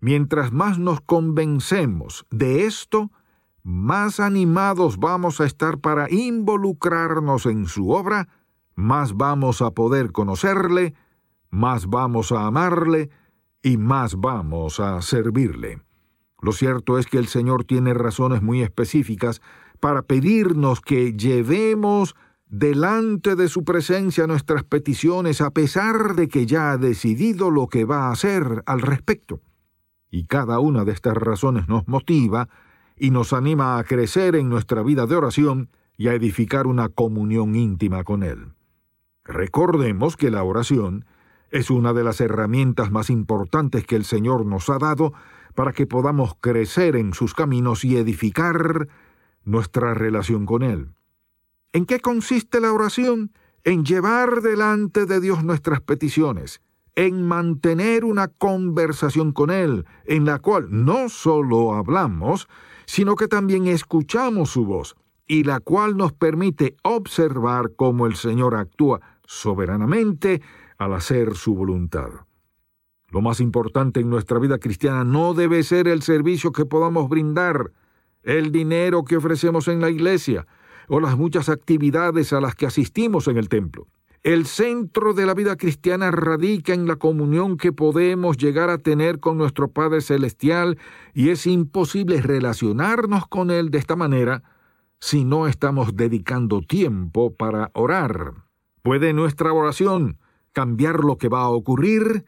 Mientras 0.00 0.52
más 0.52 0.78
nos 0.78 1.00
convencemos 1.00 2.26
de 2.30 2.66
esto, 2.66 3.10
más 3.62 4.20
animados 4.20 4.98
vamos 4.98 5.40
a 5.40 5.46
estar 5.46 5.78
para 5.78 6.10
involucrarnos 6.10 7.46
en 7.46 7.64
su 7.64 7.92
obra, 7.92 8.28
más 8.74 9.16
vamos 9.16 9.62
a 9.62 9.70
poder 9.70 10.12
conocerle, 10.12 10.92
más 11.48 11.86
vamos 11.86 12.32
a 12.32 12.44
amarle 12.44 13.08
y 13.62 13.78
más 13.78 14.14
vamos 14.20 14.78
a 14.78 15.00
servirle. 15.00 15.80
Lo 16.42 16.52
cierto 16.52 16.98
es 16.98 17.06
que 17.06 17.16
el 17.16 17.28
Señor 17.28 17.64
tiene 17.64 17.94
razones 17.94 18.42
muy 18.42 18.60
específicas 18.62 19.40
para 19.80 20.02
pedirnos 20.02 20.80
que 20.80 21.14
llevemos 21.14 22.14
delante 22.48 23.36
de 23.36 23.48
su 23.48 23.64
presencia 23.64 24.26
nuestras 24.26 24.64
peticiones 24.64 25.40
a 25.40 25.50
pesar 25.50 26.14
de 26.14 26.28
que 26.28 26.46
ya 26.46 26.72
ha 26.72 26.78
decidido 26.78 27.50
lo 27.50 27.68
que 27.68 27.84
va 27.84 28.08
a 28.08 28.12
hacer 28.12 28.62
al 28.66 28.82
respecto. 28.82 29.40
Y 30.10 30.24
cada 30.24 30.58
una 30.58 30.84
de 30.84 30.92
estas 30.92 31.16
razones 31.16 31.68
nos 31.68 31.86
motiva 31.88 32.48
y 32.96 33.10
nos 33.10 33.32
anima 33.32 33.78
a 33.78 33.84
crecer 33.84 34.34
en 34.34 34.48
nuestra 34.48 34.82
vida 34.82 35.06
de 35.06 35.16
oración 35.16 35.70
y 35.96 36.08
a 36.08 36.14
edificar 36.14 36.66
una 36.66 36.88
comunión 36.88 37.54
íntima 37.54 38.04
con 38.04 38.22
Él. 38.22 38.52
Recordemos 39.24 40.16
que 40.16 40.30
la 40.30 40.42
oración 40.42 41.04
es 41.50 41.70
una 41.70 41.92
de 41.92 42.04
las 42.04 42.20
herramientas 42.20 42.90
más 42.90 43.10
importantes 43.10 43.86
que 43.86 43.96
el 43.96 44.04
Señor 44.04 44.44
nos 44.44 44.68
ha 44.70 44.78
dado 44.78 45.12
para 45.54 45.72
que 45.72 45.86
podamos 45.86 46.34
crecer 46.40 46.96
en 46.96 47.12
sus 47.12 47.34
caminos 47.34 47.84
y 47.84 47.96
edificar 47.96 48.88
nuestra 49.44 49.94
relación 49.94 50.46
con 50.46 50.62
Él. 50.62 50.88
¿En 51.72 51.86
qué 51.86 52.00
consiste 52.00 52.60
la 52.60 52.72
oración? 52.72 53.32
En 53.64 53.84
llevar 53.84 54.42
delante 54.42 55.06
de 55.06 55.20
Dios 55.20 55.44
nuestras 55.44 55.80
peticiones, 55.80 56.60
en 56.94 57.26
mantener 57.26 58.04
una 58.04 58.28
conversación 58.28 59.32
con 59.32 59.50
Él, 59.50 59.84
en 60.04 60.24
la 60.24 60.38
cual 60.38 60.68
no 60.70 61.08
solo 61.08 61.74
hablamos, 61.74 62.48
sino 62.86 63.14
que 63.16 63.28
también 63.28 63.66
escuchamos 63.66 64.50
su 64.50 64.64
voz, 64.64 64.96
y 65.26 65.44
la 65.44 65.60
cual 65.60 65.96
nos 65.96 66.12
permite 66.12 66.74
observar 66.82 67.72
cómo 67.76 68.06
el 68.06 68.16
Señor 68.16 68.56
actúa 68.56 69.00
soberanamente 69.24 70.42
al 70.76 70.94
hacer 70.94 71.36
su 71.36 71.54
voluntad. 71.54 72.08
Lo 73.10 73.20
más 73.20 73.40
importante 73.40 74.00
en 74.00 74.10
nuestra 74.10 74.38
vida 74.38 74.58
cristiana 74.58 75.04
no 75.04 75.34
debe 75.34 75.62
ser 75.62 75.86
el 75.86 76.02
servicio 76.02 76.50
que 76.50 76.64
podamos 76.64 77.08
brindar, 77.08 77.72
el 78.22 78.52
dinero 78.52 79.04
que 79.04 79.16
ofrecemos 79.16 79.68
en 79.68 79.80
la 79.80 79.90
iglesia 79.90 80.46
o 80.88 81.00
las 81.00 81.16
muchas 81.16 81.48
actividades 81.48 82.32
a 82.32 82.40
las 82.40 82.54
que 82.54 82.66
asistimos 82.66 83.28
en 83.28 83.36
el 83.36 83.48
templo. 83.48 83.86
El 84.22 84.44
centro 84.44 85.14
de 85.14 85.24
la 85.24 85.32
vida 85.32 85.56
cristiana 85.56 86.10
radica 86.10 86.74
en 86.74 86.86
la 86.86 86.96
comunión 86.96 87.56
que 87.56 87.72
podemos 87.72 88.36
llegar 88.36 88.68
a 88.68 88.76
tener 88.76 89.18
con 89.18 89.38
nuestro 89.38 89.68
Padre 89.68 90.02
Celestial 90.02 90.76
y 91.14 91.30
es 91.30 91.46
imposible 91.46 92.20
relacionarnos 92.20 93.26
con 93.26 93.50
Él 93.50 93.70
de 93.70 93.78
esta 93.78 93.96
manera 93.96 94.42
si 94.98 95.24
no 95.24 95.46
estamos 95.46 95.96
dedicando 95.96 96.60
tiempo 96.60 97.34
para 97.34 97.70
orar. 97.72 98.34
¿Puede 98.82 99.14
nuestra 99.14 99.54
oración 99.54 100.18
cambiar 100.52 101.02
lo 101.02 101.16
que 101.16 101.28
va 101.28 101.40
a 101.40 101.48
ocurrir? 101.48 102.26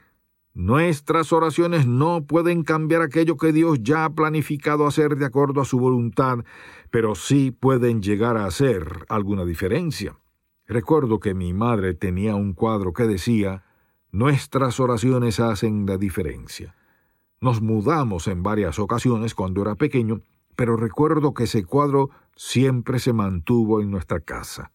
Nuestras 0.54 1.32
oraciones 1.32 1.86
no 1.86 2.26
pueden 2.26 2.62
cambiar 2.62 3.00
aquello 3.00 3.38
que 3.38 3.52
Dios 3.52 3.78
ya 3.82 4.04
ha 4.04 4.10
planificado 4.10 4.86
hacer 4.86 5.16
de 5.16 5.24
acuerdo 5.24 5.62
a 5.62 5.64
su 5.64 5.78
voluntad, 5.78 6.40
pero 6.90 7.14
sí 7.14 7.50
pueden 7.50 8.02
llegar 8.02 8.36
a 8.36 8.44
hacer 8.44 9.06
alguna 9.08 9.46
diferencia. 9.46 10.18
Recuerdo 10.66 11.20
que 11.20 11.32
mi 11.32 11.54
madre 11.54 11.94
tenía 11.94 12.34
un 12.34 12.52
cuadro 12.52 12.92
que 12.92 13.04
decía, 13.04 13.64
Nuestras 14.10 14.78
oraciones 14.78 15.40
hacen 15.40 15.86
la 15.86 15.96
diferencia. 15.96 16.74
Nos 17.40 17.62
mudamos 17.62 18.28
en 18.28 18.42
varias 18.42 18.78
ocasiones 18.78 19.34
cuando 19.34 19.62
era 19.62 19.74
pequeño, 19.74 20.20
pero 20.54 20.76
recuerdo 20.76 21.32
que 21.32 21.44
ese 21.44 21.64
cuadro 21.64 22.10
siempre 22.36 22.98
se 22.98 23.14
mantuvo 23.14 23.80
en 23.80 23.90
nuestra 23.90 24.20
casa. 24.20 24.70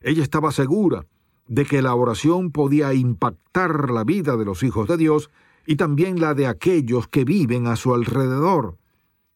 Ella 0.00 0.22
estaba 0.22 0.52
segura 0.52 1.04
de 1.46 1.64
que 1.64 1.82
la 1.82 1.94
oración 1.94 2.50
podía 2.50 2.94
impactar 2.94 3.90
la 3.90 4.04
vida 4.04 4.36
de 4.36 4.44
los 4.44 4.62
hijos 4.62 4.88
de 4.88 4.96
Dios 4.96 5.30
y 5.66 5.76
también 5.76 6.20
la 6.20 6.34
de 6.34 6.46
aquellos 6.46 7.08
que 7.08 7.24
viven 7.24 7.66
a 7.66 7.76
su 7.76 7.94
alrededor. 7.94 8.76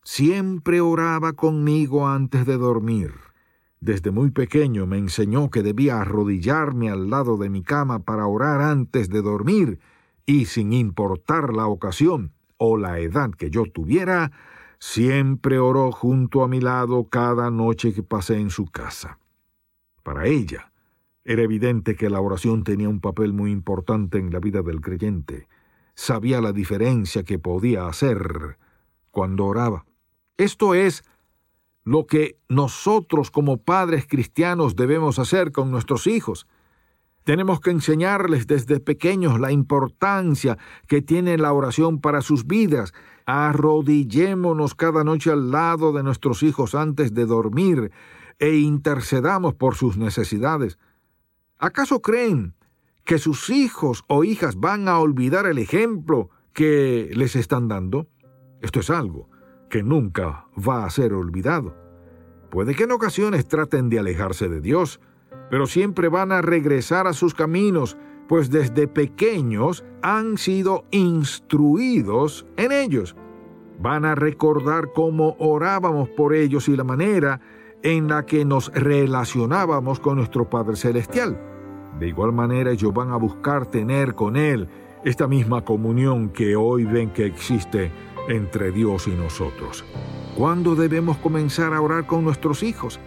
Siempre 0.02 0.80
oraba 0.80 1.32
conmigo 1.32 2.06
antes 2.06 2.46
de 2.46 2.56
dormir. 2.56 3.12
Desde 3.80 4.10
muy 4.10 4.30
pequeño 4.30 4.86
me 4.86 4.98
enseñó 4.98 5.50
que 5.50 5.62
debía 5.62 6.00
arrodillarme 6.00 6.90
al 6.90 7.10
lado 7.10 7.36
de 7.36 7.50
mi 7.50 7.62
cama 7.62 8.00
para 8.00 8.26
orar 8.26 8.60
antes 8.60 9.08
de 9.08 9.22
dormir, 9.22 9.78
y 10.24 10.46
sin 10.46 10.72
importar 10.72 11.54
la 11.54 11.66
ocasión 11.66 12.32
o 12.56 12.76
la 12.76 12.98
edad 12.98 13.30
que 13.30 13.50
yo 13.50 13.64
tuviera, 13.64 14.32
siempre 14.78 15.58
oró 15.58 15.92
junto 15.92 16.42
a 16.42 16.48
mi 16.48 16.60
lado 16.60 17.08
cada 17.08 17.50
noche 17.50 17.92
que 17.92 18.02
pasé 18.02 18.38
en 18.38 18.50
su 18.50 18.66
casa. 18.66 19.18
Para 20.02 20.26
ella, 20.26 20.72
era 21.28 21.42
evidente 21.42 21.96
que 21.96 22.08
la 22.08 22.20
oración 22.20 22.62
tenía 22.62 22.88
un 22.88 23.00
papel 23.00 23.32
muy 23.32 23.50
importante 23.50 24.18
en 24.18 24.32
la 24.32 24.38
vida 24.38 24.62
del 24.62 24.80
creyente. 24.80 25.48
Sabía 25.96 26.40
la 26.40 26.52
diferencia 26.52 27.24
que 27.24 27.40
podía 27.40 27.88
hacer 27.88 28.58
cuando 29.10 29.46
oraba. 29.46 29.84
Esto 30.36 30.74
es 30.74 31.02
lo 31.82 32.06
que 32.06 32.38
nosotros 32.48 33.32
como 33.32 33.56
padres 33.56 34.06
cristianos 34.06 34.76
debemos 34.76 35.18
hacer 35.18 35.50
con 35.50 35.72
nuestros 35.72 36.06
hijos. 36.06 36.46
Tenemos 37.24 37.58
que 37.58 37.72
enseñarles 37.72 38.46
desde 38.46 38.78
pequeños 38.78 39.40
la 39.40 39.50
importancia 39.50 40.58
que 40.86 41.02
tiene 41.02 41.38
la 41.38 41.52
oración 41.52 42.00
para 42.00 42.22
sus 42.22 42.46
vidas. 42.46 42.94
Arrodillémonos 43.24 44.76
cada 44.76 45.02
noche 45.02 45.32
al 45.32 45.50
lado 45.50 45.92
de 45.92 46.04
nuestros 46.04 46.44
hijos 46.44 46.76
antes 46.76 47.14
de 47.14 47.26
dormir 47.26 47.90
e 48.38 48.54
intercedamos 48.58 49.54
por 49.54 49.74
sus 49.74 49.96
necesidades. 49.96 50.78
¿Acaso 51.58 52.02
creen 52.02 52.54
que 53.04 53.18
sus 53.18 53.48
hijos 53.48 54.04
o 54.08 54.24
hijas 54.24 54.56
van 54.56 54.88
a 54.88 54.98
olvidar 54.98 55.46
el 55.46 55.56
ejemplo 55.56 56.28
que 56.52 57.10
les 57.14 57.34
están 57.34 57.66
dando? 57.66 58.08
Esto 58.60 58.80
es 58.80 58.90
algo 58.90 59.30
que 59.70 59.82
nunca 59.82 60.46
va 60.56 60.84
a 60.84 60.90
ser 60.90 61.14
olvidado. 61.14 61.74
Puede 62.50 62.74
que 62.74 62.84
en 62.84 62.92
ocasiones 62.92 63.48
traten 63.48 63.88
de 63.88 63.98
alejarse 63.98 64.48
de 64.48 64.60
Dios, 64.60 65.00
pero 65.50 65.66
siempre 65.66 66.08
van 66.08 66.30
a 66.30 66.42
regresar 66.42 67.06
a 67.06 67.14
sus 67.14 67.34
caminos, 67.34 67.96
pues 68.28 68.50
desde 68.50 68.86
pequeños 68.86 69.82
han 70.02 70.36
sido 70.36 70.84
instruidos 70.90 72.46
en 72.56 72.70
ellos. 72.70 73.16
Van 73.80 74.04
a 74.04 74.14
recordar 74.14 74.92
cómo 74.94 75.36
orábamos 75.38 76.10
por 76.10 76.34
ellos 76.34 76.68
y 76.68 76.76
la 76.76 76.84
manera 76.84 77.40
en 77.82 78.08
la 78.08 78.26
que 78.26 78.44
nos 78.44 78.72
relacionábamos 78.72 80.00
con 80.00 80.16
nuestro 80.16 80.48
Padre 80.48 80.76
Celestial. 80.76 81.38
De 81.98 82.08
igual 82.08 82.32
manera 82.32 82.70
ellos 82.70 82.92
van 82.92 83.10
a 83.10 83.16
buscar 83.16 83.66
tener 83.66 84.14
con 84.14 84.36
Él 84.36 84.68
esta 85.04 85.26
misma 85.28 85.64
comunión 85.64 86.30
que 86.30 86.56
hoy 86.56 86.84
ven 86.84 87.10
que 87.10 87.26
existe 87.26 87.92
entre 88.28 88.72
Dios 88.72 89.06
y 89.06 89.12
nosotros. 89.12 89.84
¿Cuándo 90.36 90.74
debemos 90.74 91.16
comenzar 91.18 91.72
a 91.72 91.80
orar 91.80 92.06
con 92.06 92.24
nuestros 92.24 92.62
hijos? 92.62 93.00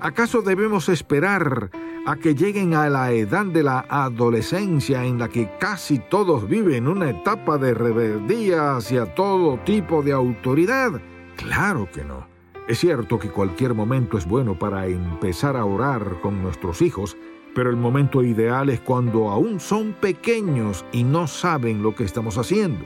¿Acaso 0.00 0.40
debemos 0.40 0.88
esperar 0.88 1.70
a 2.06 2.16
que 2.16 2.34
lleguen 2.34 2.72
a 2.72 2.88
la 2.88 3.12
edad 3.12 3.44
de 3.44 3.62
la 3.62 3.84
adolescencia 3.88 5.04
en 5.04 5.18
la 5.18 5.28
que 5.28 5.50
casi 5.58 5.98
todos 5.98 6.48
viven 6.48 6.88
una 6.88 7.10
etapa 7.10 7.58
de 7.58 7.74
rebeldía 7.74 8.76
hacia 8.76 9.14
todo 9.14 9.58
tipo 9.64 10.02
de 10.02 10.12
autoridad? 10.12 11.02
Claro 11.36 11.88
que 11.92 12.04
no. 12.04 12.29
Es 12.70 12.78
cierto 12.78 13.18
que 13.18 13.30
cualquier 13.30 13.74
momento 13.74 14.16
es 14.16 14.26
bueno 14.26 14.56
para 14.56 14.86
empezar 14.86 15.56
a 15.56 15.64
orar 15.64 16.20
con 16.22 16.40
nuestros 16.40 16.82
hijos, 16.82 17.16
pero 17.52 17.68
el 17.68 17.74
momento 17.74 18.22
ideal 18.22 18.70
es 18.70 18.78
cuando 18.78 19.28
aún 19.28 19.58
son 19.58 19.92
pequeños 19.92 20.84
y 20.92 21.02
no 21.02 21.26
saben 21.26 21.82
lo 21.82 21.96
que 21.96 22.04
estamos 22.04 22.38
haciendo. 22.38 22.84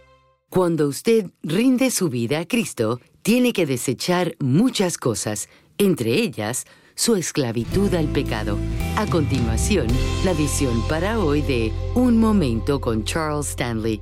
Cuando 0.51 0.89
usted 0.89 1.31
rinde 1.43 1.89
su 1.91 2.09
vida 2.09 2.39
a 2.39 2.45
Cristo, 2.45 2.99
tiene 3.21 3.53
que 3.53 3.65
desechar 3.65 4.35
muchas 4.39 4.97
cosas, 4.97 5.47
entre 5.77 6.15
ellas 6.15 6.65
su 6.93 7.15
esclavitud 7.15 7.93
al 7.93 8.07
pecado. 8.09 8.57
A 8.97 9.05
continuación, 9.05 9.87
la 10.25 10.31
edición 10.31 10.85
para 10.89 11.19
hoy 11.19 11.41
de 11.41 11.71
Un 11.95 12.19
Momento 12.19 12.81
con 12.81 13.05
Charles 13.05 13.51
Stanley. 13.51 14.01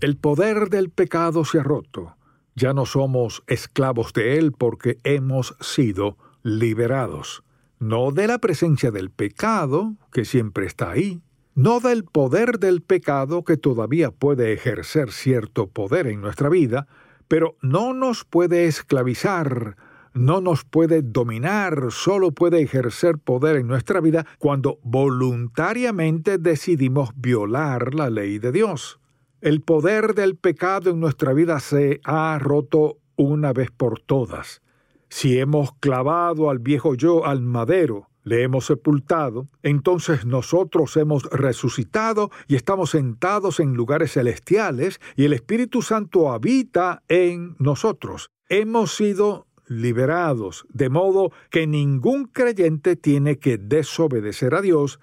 El 0.00 0.16
poder 0.16 0.70
del 0.70 0.88
pecado 0.88 1.44
se 1.44 1.60
ha 1.60 1.62
roto. 1.62 2.16
Ya 2.54 2.72
no 2.72 2.86
somos 2.86 3.42
esclavos 3.46 4.14
de 4.14 4.38
él 4.38 4.52
porque 4.52 4.96
hemos 5.04 5.54
sido 5.60 6.16
liberados. 6.44 7.44
No 7.78 8.10
de 8.10 8.26
la 8.26 8.38
presencia 8.38 8.90
del 8.90 9.10
pecado, 9.10 9.96
que 10.10 10.24
siempre 10.24 10.64
está 10.64 10.92
ahí, 10.92 11.20
no 11.56 11.80
del 11.80 12.04
poder 12.04 12.58
del 12.58 12.82
pecado 12.82 13.42
que 13.42 13.56
todavía 13.56 14.10
puede 14.10 14.52
ejercer 14.52 15.10
cierto 15.10 15.68
poder 15.68 16.06
en 16.06 16.20
nuestra 16.20 16.50
vida, 16.50 16.86
pero 17.28 17.56
no 17.62 17.94
nos 17.94 18.24
puede 18.26 18.66
esclavizar, 18.66 19.74
no 20.12 20.42
nos 20.42 20.64
puede 20.64 21.00
dominar, 21.00 21.86
solo 21.88 22.32
puede 22.32 22.60
ejercer 22.60 23.16
poder 23.16 23.56
en 23.56 23.68
nuestra 23.68 24.02
vida 24.02 24.26
cuando 24.38 24.78
voluntariamente 24.82 26.36
decidimos 26.36 27.08
violar 27.16 27.94
la 27.94 28.10
ley 28.10 28.38
de 28.38 28.52
Dios. 28.52 29.00
El 29.40 29.62
poder 29.62 30.14
del 30.14 30.36
pecado 30.36 30.90
en 30.90 31.00
nuestra 31.00 31.32
vida 31.32 31.58
se 31.60 32.00
ha 32.04 32.38
roto 32.38 32.98
una 33.16 33.54
vez 33.54 33.70
por 33.70 33.98
todas. 34.00 34.60
Si 35.08 35.38
hemos 35.38 35.72
clavado 35.80 36.50
al 36.50 36.58
viejo 36.58 36.94
yo 36.94 37.24
al 37.24 37.40
madero, 37.40 38.10
le 38.26 38.42
hemos 38.42 38.66
sepultado, 38.66 39.46
entonces 39.62 40.26
nosotros 40.26 40.96
hemos 40.96 41.22
resucitado 41.30 42.32
y 42.48 42.56
estamos 42.56 42.90
sentados 42.90 43.60
en 43.60 43.74
lugares 43.74 44.14
celestiales 44.14 45.00
y 45.14 45.26
el 45.26 45.32
Espíritu 45.32 45.80
Santo 45.80 46.32
habita 46.32 47.04
en 47.06 47.54
nosotros. 47.60 48.32
Hemos 48.48 48.96
sido 48.96 49.46
liberados, 49.68 50.66
de 50.72 50.88
modo 50.88 51.30
que 51.50 51.68
ningún 51.68 52.24
creyente 52.24 52.96
tiene 52.96 53.38
que 53.38 53.58
desobedecer 53.58 54.56
a 54.56 54.60
Dios 54.60 54.98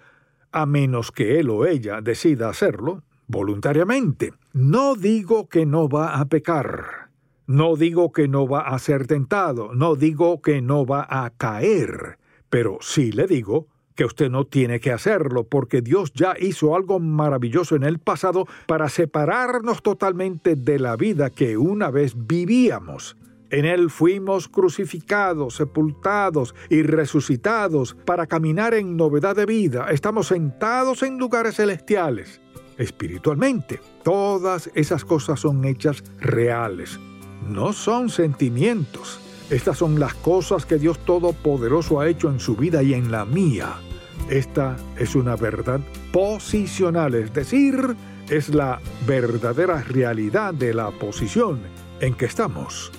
a 0.52 0.66
menos 0.66 1.14
que 1.14 1.40
él 1.40 1.50
o 1.50 1.66
ella 1.66 2.02
decida 2.02 2.50
hacerlo 2.50 3.04
voluntariamente. 3.28 4.34
No 4.52 4.96
digo 4.96 5.48
que 5.48 5.66
no 5.66 5.88
va 5.88 6.20
a 6.20 6.26
pecar. 6.26 7.10
No 7.48 7.78
digo 7.78 8.12
que 8.12 8.28
no 8.28 8.50
va 8.50 8.68
a 8.68 8.78
ser 8.80 9.08
tentado. 9.08 9.74
No 9.74 9.96
digo 9.96 10.42
que 10.42 10.62
no 10.62 10.86
va 10.86 11.08
a 11.10 11.30
caer. 11.30 12.18
Pero 12.54 12.78
sí 12.82 13.12
le 13.12 13.26
digo 13.26 13.66
que 13.96 14.06
usted 14.06 14.30
no 14.30 14.46
tiene 14.46 14.80
que 14.80 14.92
hacerlo 14.92 15.44
porque 15.44 15.82
Dios 15.82 16.14
ya 16.14 16.36
hizo 16.40 16.76
algo 16.76 17.00
maravilloso 17.00 17.76
en 17.76 17.82
el 17.82 17.98
pasado 17.98 18.46
para 18.68 18.90
separarnos 18.90 19.82
totalmente 19.82 20.56
de 20.56 20.78
la 20.78 20.96
vida 20.96 21.32
que 21.32 21.58
una 21.58 21.90
vez 21.90 22.14
vivíamos. 22.16 23.18
En 23.50 23.66
Él 23.66 23.90
fuimos 23.90 24.50
crucificados, 24.50 25.56
sepultados 25.56 26.54
y 26.70 26.84
resucitados 26.84 27.96
para 28.06 28.28
caminar 28.28 28.76
en 28.76 28.98
novedad 28.98 29.36
de 29.36 29.48
vida. 29.48 29.88
Estamos 29.90 30.28
sentados 30.28 31.02
en 31.02 31.18
lugares 31.18 31.56
celestiales. 31.56 32.40
Espiritualmente, 32.78 33.80
todas 34.04 34.70
esas 34.76 35.04
cosas 35.04 35.40
son 35.40 35.66
hechas 35.66 36.04
reales. 36.20 37.00
No 37.50 37.74
son 37.74 38.10
sentimientos. 38.10 39.23
Estas 39.54 39.78
son 39.78 40.00
las 40.00 40.16
cosas 40.16 40.66
que 40.66 40.80
Dios 40.80 40.98
Todopoderoso 41.06 42.00
ha 42.00 42.08
hecho 42.08 42.28
en 42.28 42.40
su 42.40 42.56
vida 42.56 42.82
y 42.82 42.96
en 42.96 43.12
la 43.12 43.24
mía. 43.24 43.76
Esta 44.28 44.76
es 44.98 45.14
una 45.14 45.36
verdad 45.36 45.80
posicional, 46.12 47.14
es 47.14 47.32
decir, 47.32 47.76
es 48.32 48.50
la 48.50 48.82
verdadera 49.06 49.84
realidad 49.84 50.56
de 50.56 50.74
la 50.74 50.90
posición 50.90 51.60
en 52.00 52.16
que 52.16 52.26
estamos. 52.26 52.92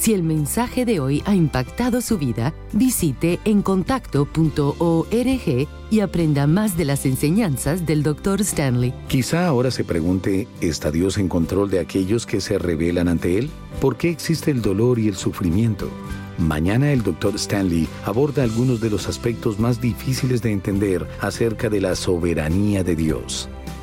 Si 0.00 0.14
el 0.14 0.22
mensaje 0.22 0.86
de 0.86 0.98
hoy 0.98 1.22
ha 1.26 1.34
impactado 1.34 2.00
su 2.00 2.16
vida, 2.16 2.54
visite 2.72 3.38
encontacto.org 3.44 5.68
y 5.90 6.00
aprenda 6.00 6.46
más 6.46 6.78
de 6.78 6.86
las 6.86 7.04
enseñanzas 7.04 7.84
del 7.84 8.02
Dr. 8.02 8.40
Stanley. 8.40 8.94
Quizá 9.08 9.46
ahora 9.46 9.70
se 9.70 9.84
pregunte, 9.84 10.48
¿está 10.62 10.90
Dios 10.90 11.18
en 11.18 11.28
control 11.28 11.68
de 11.68 11.80
aquellos 11.80 12.24
que 12.24 12.40
se 12.40 12.58
rebelan 12.58 13.08
ante 13.08 13.36
Él? 13.36 13.50
¿Por 13.78 13.98
qué 13.98 14.08
existe 14.08 14.50
el 14.50 14.62
dolor 14.62 14.98
y 14.98 15.08
el 15.08 15.16
sufrimiento? 15.16 15.90
Mañana 16.38 16.92
el 16.92 17.02
Dr. 17.02 17.34
Stanley 17.34 17.86
aborda 18.06 18.42
algunos 18.42 18.80
de 18.80 18.88
los 18.88 19.06
aspectos 19.06 19.58
más 19.58 19.82
difíciles 19.82 20.40
de 20.40 20.52
entender 20.52 21.06
acerca 21.20 21.68
de 21.68 21.82
la 21.82 21.94
soberanía 21.94 22.82
de 22.82 22.96
Dios. 22.96 23.50